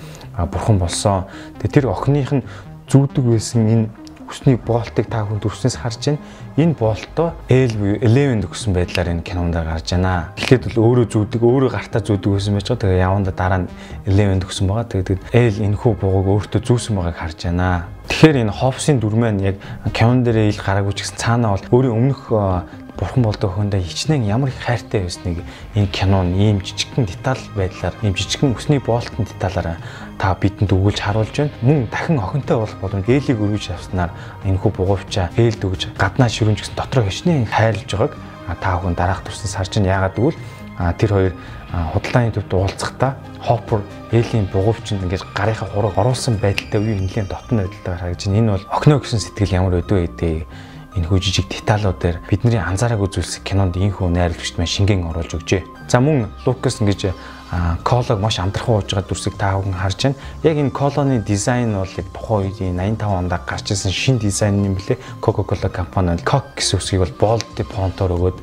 [0.53, 1.25] бурхан болсон.
[1.61, 2.45] Тэгээ тэр охиных нь
[2.91, 3.87] зүүдэг байсан энэ
[4.31, 6.19] хүсний боолтыг та хүн дүрснээс харж байна.
[6.57, 10.31] Энэ боолтоо L буюу 11 өгсөн байдлаар энэ кинонд гарч байна.
[10.39, 12.83] Гэхдээ бол өөрөө зүүдэг, өөрөө гартаа зүүдэг байсан байж байгаа.
[12.87, 13.69] Тэгээ яванда дараа нь
[14.07, 14.87] 11 өгсөн байгаа.
[14.87, 17.91] Тэгээд L энэхүү бугуг өөртөө зүүсэн байгааг харж байна.
[18.07, 19.57] Тэгэхээр энэ Хопсын дүр маань яг
[19.95, 22.23] кинон дээрээ ил гараагүй ч гэсэн цаанаа бол өөрийн өмнөх
[23.01, 25.41] бурхан болдог охиндоо хичнээн ямар их хайртай байсныг
[25.75, 29.81] энэ кинон ийм жижигхэн деталь байдлаар ийм жижигхэн өсний боолтын деталаар
[30.21, 31.57] та бидэнд өгүүлж харуулж байна.
[31.65, 34.13] Мөн дахин охинтой болох боломж ээлийг өргөж авснаар
[34.45, 38.13] энэ хүү бугуйвчаа ээлд өгж гаднаа ширүүн гэсэн дотроо хичнээн хайрлж байгааг
[38.61, 39.89] та бүхэн дараах турснаас харж байна.
[39.97, 40.39] Яагаад гэвэл
[41.01, 41.35] тэр хоёр
[41.97, 43.81] худалдааны төвд уулзахдаа Hopper
[44.13, 48.39] Элийн бугуйвч ингээд гарынхаа хураг оруулсан байдалтай үе нэлээд дотн байдалтай харагдаж байна.
[48.39, 50.45] Энэ бол охиноо гэсэн сэтгэл ямар өдөө өгдөө
[50.97, 55.63] энэ хүү жижиг деталуудаар бидний анзаараагүй зүйлсийг кинонд инхүү найруулагчд маань шингэн оруулж өгчээ.
[55.87, 57.15] За мөн Лукас ингэж
[57.83, 60.19] колог маш амтархан ууж байгаа дүрсийг та бүхэн харж байна.
[60.43, 64.99] Яг энэ колоны дизайн бол тухайн үеийн 85 онд гарч ирсэн шинэ дизайн юм блэ.
[65.19, 68.39] Coca-Cola компани Coke гэсэн үсгийг бол bold фонтоор өгөөд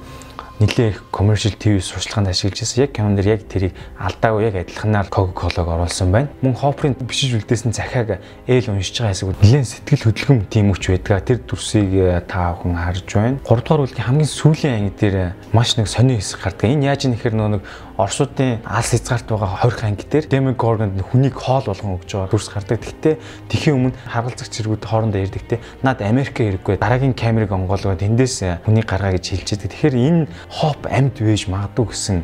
[0.59, 2.81] нэлээ их commercial TV сурчлаганд ашиглаж байсан.
[2.81, 6.29] Яг кинон дэр яг тэрийг алдаагүй яг адилханаар Coca-Cola-г оруулсан байна.
[6.41, 8.17] Мөн Hopper-ын бичиж үлдээсэн захиаг
[8.49, 11.21] ээл уншиж байгаа хэсэг нэлээд сэтгэл хөдлөм тийм үуч байдаг.
[11.29, 13.37] Тэр дүрсийг э, та бүхэн харж байна.
[13.45, 15.17] 3 дугаар бүлгийн хамгийн сүүлийн анги дээр
[15.53, 16.73] маш нэг сонио хэсэг гардаг.
[16.73, 17.61] Энэ яаж нэхэр нэг
[17.97, 22.77] Оросуудын алс хязгаарт байгаа 20 анги дээр Demogorgon хүнийг хоол болгон өгж байгаа дүрс гардаг.
[22.77, 23.15] Гэхдээ
[23.49, 25.57] тэхийн өмнө харгалзах зэргүүд хоорондоо ярьдаг те.
[25.81, 29.71] Наад Америк хэрэггүй дараагийн камерыг онгоолгоод тэндээс хүнийг гаргаа гэж хэлж байдаг.
[29.73, 32.17] Тэгэхээр энэ хоп амьд вэж магадгүй гэсэн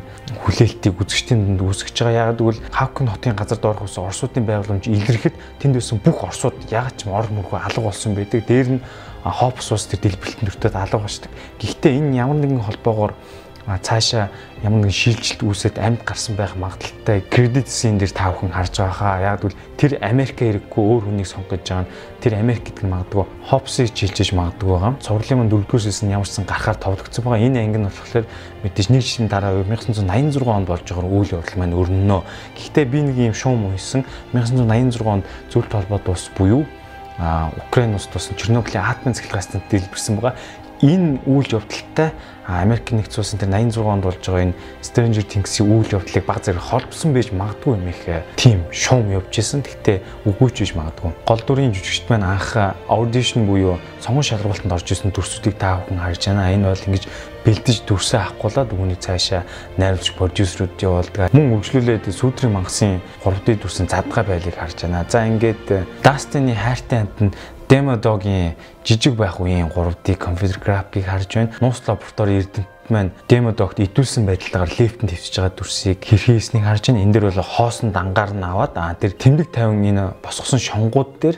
[0.46, 2.30] хүлээлтийг үзэгчдийн дунд үүсгэж байгаа.
[2.30, 6.94] Яг гэвэл Хавкн хотын газард орох ус Оросуудын байгууламж илэрхэд тэнд байсан бүх Оросууд яг
[6.94, 8.46] ч ор мөрхөө алга болсон байдаг.
[8.46, 8.84] Дээр нь
[9.26, 11.32] хопс ус тэр дэлбэлтэн дүртээд алга болчдаг.
[11.58, 13.18] Гэхдээ энэ ямар нэгэн холбоогоор
[13.64, 14.28] цаашаа
[14.60, 18.92] ямар нэгэн шилжилт үүсээд амьд гарсан байх магадaltaй кредит син дээр та бүхэн харж байгаа
[18.92, 19.24] хаа.
[19.24, 23.24] Яг бол тэр Америк хэрэггүй өөр хүнийг сонгож байгаа нь тэр Америк гэдэг нь магадгүй
[23.48, 24.92] хопсыг шилжиж магадгүй байгаа.
[25.00, 27.40] Цувралын мөн дөрөвдүгээр сэсэн ямарсан гарахаар товлогдсон байгаа.
[27.40, 28.26] Энэ анги нь болохоор
[28.68, 32.20] мэдээж нэг жилийн дараа 1986 онд болж байгаа үйл явдал маань өрнөнө.
[32.60, 34.04] Гэхдээ би нэг юм шуум уншсан
[34.36, 36.68] 1986 онд зөвлөлт холбоо дуус буюу
[37.16, 40.34] а Украин улс тусан Чернобылийн атомын цахилгаан станцд дэлбэрсэн байгаа
[40.82, 42.10] энэ үйл явдалтай
[42.46, 46.60] Америк нэгдсэн улсын тэр 86 онд болж байгаа энэ Stranger Things-ийн үйл явдлыг баг зэрэг
[46.60, 48.02] холбосон байж магадгүй юм их
[48.36, 49.64] тийм шуум явж исэн.
[49.64, 51.12] Гэхдээ үгүй ч гэж магадгүй.
[51.24, 52.52] Гол дүрийн жүжигчд маань анх
[52.88, 56.52] аудишн буюу сонгон шалгуултанд орж исэн дүрсүүдийг та бүхэн харж байна.
[56.52, 57.04] Энэ бол ингэж
[57.44, 59.44] бэлдэж дүрсээ авахгүйлаад үүнийг цаашаа
[59.76, 61.28] найруулагч продюсерүүд явуулдаг.
[61.36, 65.04] Мөн үргэлжлүүлээд сүүтрийн мангасын 3D дүрсэн задгаа байлыг харж байна.
[65.04, 67.36] За ингээд Dustin-ы хайртай амт нь
[67.68, 68.54] Demo Dog-ийн
[68.84, 71.52] жижиг байх үеийн 3D компьютер графикийг харж байна.
[71.60, 77.02] Нууц лаборатори эрдэмт маань Demo Dog-д идүүлсэн байдлаар лифтэнд твчж байгаа дүрсийг хэрхээснийг харж байна.
[77.02, 81.36] Энэ дэр бол хоосон дангаар нь аваад а тэр тэмдэг 50 энэ босгосон шонгууд дээр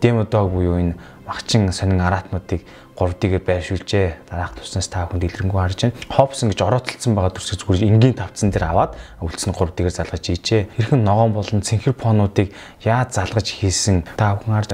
[0.00, 0.96] Demo Dog буюу энэ
[1.28, 2.64] магчин сонин аратнуудыг
[2.96, 4.06] 3D-гээр байршуулжээ.
[4.28, 5.96] Дараах туснаас та хүн дэлгэрэнгүй харж байна.
[6.12, 8.92] Hopps ингэж ороотолцсон байгаа дүрсийг зүгээр энгийн тавцсан дээр аваад
[9.24, 10.62] үлдсэн 3D-гээр залгаж хийжээ.
[10.76, 12.52] Хэрхэн ногоон болон цэнхэр понуудыг
[12.84, 14.70] яаж залгаж хийсэн та хүн харж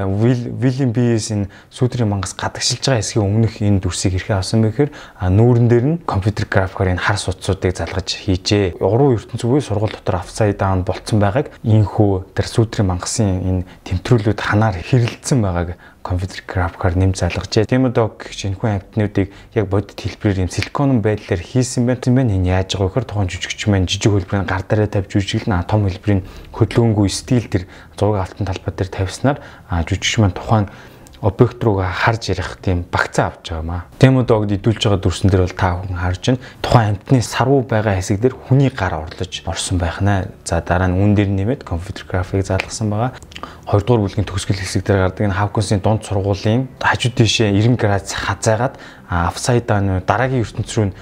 [0.58, 4.90] William B-с энэ сүүдрийн мангас гадагшилж байгаа хэсгийн өмнөх энэ дүрсийг хэрхэн авсан бэ гэхээр
[5.30, 8.80] нүүрэн дээр нь компьютер графикаар энэ хар судсуудыг залгаж хийжээ.
[8.82, 14.40] Уруу ертөнц үгүй сургууль дотор апсайд даун болцсон байгааг инхүү тэр сүүдрийн мангасын энэ тэмтрүүлүүд
[14.40, 15.78] ханаар хэрэлдсэн байгааг
[16.08, 17.68] компьютер графикаар нэм залгажээ.
[17.68, 22.00] Демодог гэх энэхүү амтнуудыг яг бодит хэлбэрээр юм силикон байдлаар хийсэн байна.
[22.00, 22.32] Тийм байна.
[22.32, 26.24] Энэ яаж байгаа гэхээр тухайн жүжигч маань жижиг хөлбөрийн гар дараа тавьж жүжиглэн том хөлбөрийн
[26.56, 27.68] хөдөлгөөнгүй стил төр
[28.00, 29.38] зураг алтан талбай дээр тавьснаар
[29.68, 30.72] жүжигч маань тухайн
[31.20, 33.82] объект руугаа харж ярих тийм багцаа авч байгаа маа.
[34.00, 36.40] Демодогд идүүлж байгаа дүрсэн дээр бол та хүн харж байна.
[36.62, 40.30] Тухайн амтны сарвуу байгаа хэсэг дээр хүний гар орлож орсон байх нэ.
[40.44, 43.12] За дараа нь үн дээр нэмээд компьютер график залгасан байгаа.
[43.66, 48.74] Хоёрдугаар бүлгийн төгсгөл хэсэг дээр гардаг энэ Хавкинсийн дунд сургуулийн хажууд тийшээ 90 градус хазаагаад
[49.08, 50.92] апсайдаа дараагийн ертөнц рүү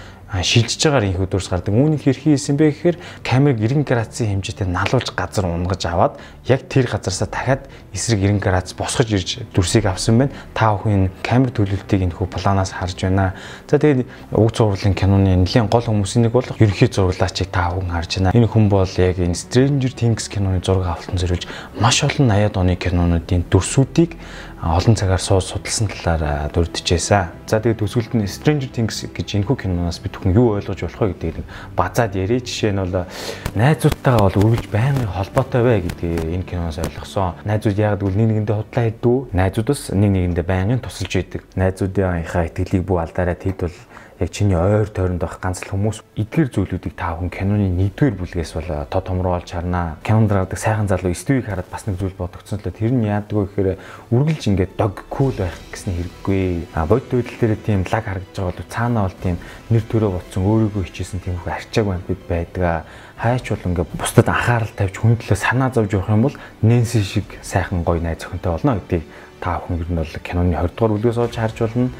[0.42, 1.72] шилжиж байгаагаар инх өдөрс гардаг.
[1.72, 6.18] Үүнийг хэрхий хийсэн бэ гэхээр камерыг 90 градусын хэмжээтэй налуулж газар унгаж аваад
[6.50, 7.62] яг тэр газараасаа дахиад
[7.94, 10.32] эсрэг 90 градус босгож ирж дүрсийг авсан байна.
[10.52, 13.38] Та бүхэн камер төлөвлөлтийг энэ хүү планаас харж байна.
[13.70, 18.10] За тэгээд уг зурлын киноны нэлийн гол хүмүүсийн нэг бол ерөнхий зурлаачийг та бүхэн харж
[18.18, 18.34] байна.
[18.34, 21.46] Энэ хүн бол яг энэ Stranger Things киноны зураг авалтан зориулж
[21.80, 24.18] маш олон 80-ад оны кинонуудын дүрсүүдийг
[24.62, 27.28] олон цагаар сууж судалсан талаар дурдчихсан.
[27.46, 31.12] За тэгээд төсвөлд нь Stranger Things гэж энэхүү киноноос бид бүхэн юу ойлгож болох вэ
[31.12, 31.46] гэдгийг нэг
[31.76, 32.40] базаад ярив.
[32.40, 33.04] Жишээ нь бол
[33.52, 37.36] найзуудтайгаа бол үргэлж байнгын холбоотой бай гэдгийг энэ киноноос ойлгосон.
[37.44, 39.16] Найзууд яг гэвэл нэг нэгэндээ худлаа хийдүү.
[39.36, 41.42] Найзуудаас нэг нэгэндээ байнгын тусалж идэг.
[41.52, 43.76] Найзуудынхаа итгэлийг бүү алдараа тэд бол
[44.18, 48.52] яг чиний ойр тойронд байх ганц л хүмүүс эдгээр зүйлүүдийг та бүхэн киноны 1-р бүлгээс
[48.56, 50.00] бол э, тод томроо олж харнаа.
[50.00, 53.44] Кинонд гаргадаг сайхан залуу стивийг хараад бас нэг зүйл бодогдсон л тэр нь яадаг вэ
[53.52, 53.68] гэхээр
[54.08, 56.72] үргэлж ингээд дог кул байх гэсэн хэрэггүй.
[56.72, 59.36] А бодит үйлдэл дээр тийм лаг харагдаж байгаа бол цаанаа бол тийм
[59.68, 62.88] нэр төрөө ботсон өөрийгөө хичээсэн тийм их арчааг амьд байдаг.
[63.20, 67.28] Хайч бол ингээд бусдад анхаарал тавьж хүн төлөө санаа зовж явах юм бол Нэнси шиг
[67.44, 69.04] сайхан гоё найз охинтой болно гэдгийг
[69.40, 71.90] та бүхэн ер нь бол киноны 20 дугаар бүлгээс олж харж болно.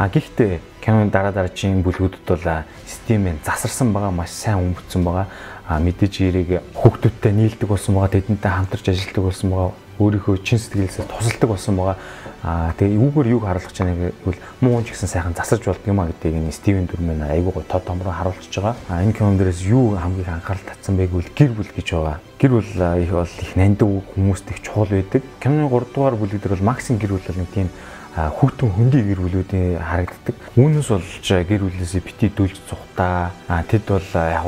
[0.00, 5.28] А гэхдээ киноны дараа дараагийн бүлгүүдэд бол Steam-ийн засарсан байгаа маш сайн өмгдсөн байгаа.
[5.68, 9.70] А мэдээж эрийг хүүхдүүдтэй нийлдэг болсон байгаа, тэдэнтэй хамтарч ажилладаг болсон байгаа,
[10.00, 11.96] өөрийнхөө чин сэтгэлээсээ тусалдаг болсон байгаа.
[12.40, 16.00] А тэгээ юугаар юуг харуулж байгаа нэг бол муу ч гэсэн сайхан засарч болд юм
[16.00, 18.80] а гэдгийг энэ Стивен Дүрмэн айгүй гоо тод томроо харуулж байгаа.
[18.88, 22.24] А энэ кинон дээрээс юу хамгийн анхаарал татсан бэ гэвэл гэр бүл гэж байгаа.
[22.40, 22.72] Гэр бүл
[23.04, 25.20] их бол их нандин хүмүүст их чухал байдаг.
[25.44, 27.68] Киноны 3 дугаар бүлэг дээр бол Максин гэр бүл бол нэг тийм
[28.16, 30.36] хүүтэн хөндөй гэр бүлүүдийн харагддаг.
[30.58, 33.30] Үүнээс болж гэр бүлээсээ бити дүүлж цухтаа
[33.70, 34.46] тэд бол яг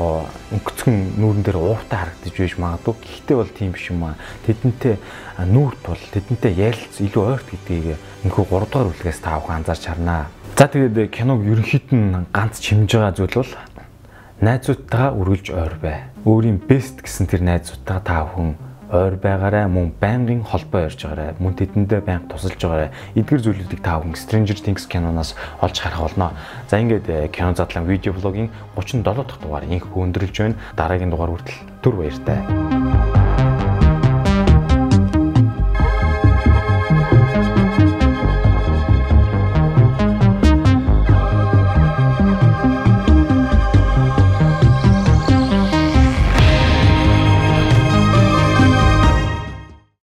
[0.51, 2.95] өнгөцгөн нүүрэн дээр ууртай харагдаж байж магадгүй.
[2.99, 4.19] Гэхдээ бол тийм биш юм аа.
[4.43, 4.99] Тэдэнтэй
[5.47, 7.87] нүүрт бол тэдэнтэй ярилц илүү ойрт гэдгийг
[8.27, 10.27] энэхүү 3 дугаар бүлгээс та бүхэн анзаарч харнаа.
[10.59, 13.53] За тэгээд киног ерөнхийд нь ганц чимж байгаа зүйл бол
[14.43, 15.97] найзуудтайгаа үргэлж ойр бай.
[16.27, 18.59] Өөрийн бест гэсэн тэр найзуудтайгаа та бүхэн
[18.93, 23.97] ойр байгаарай мөн байнгын холбоо ярьж байгаарай мөн тэдэндээ байнга тусалж байгаарай эдгэр зүйлүүдийг та
[23.97, 25.33] бүхэн Stranger Things киноноос
[25.65, 26.37] олж харах болно.
[26.69, 30.61] За ингээд э, кино задлан видео блогийн 37 дахь дугаар инх өндөрлж байна.
[30.77, 33.22] Дараагийн дугаар хүртэл түр баяртай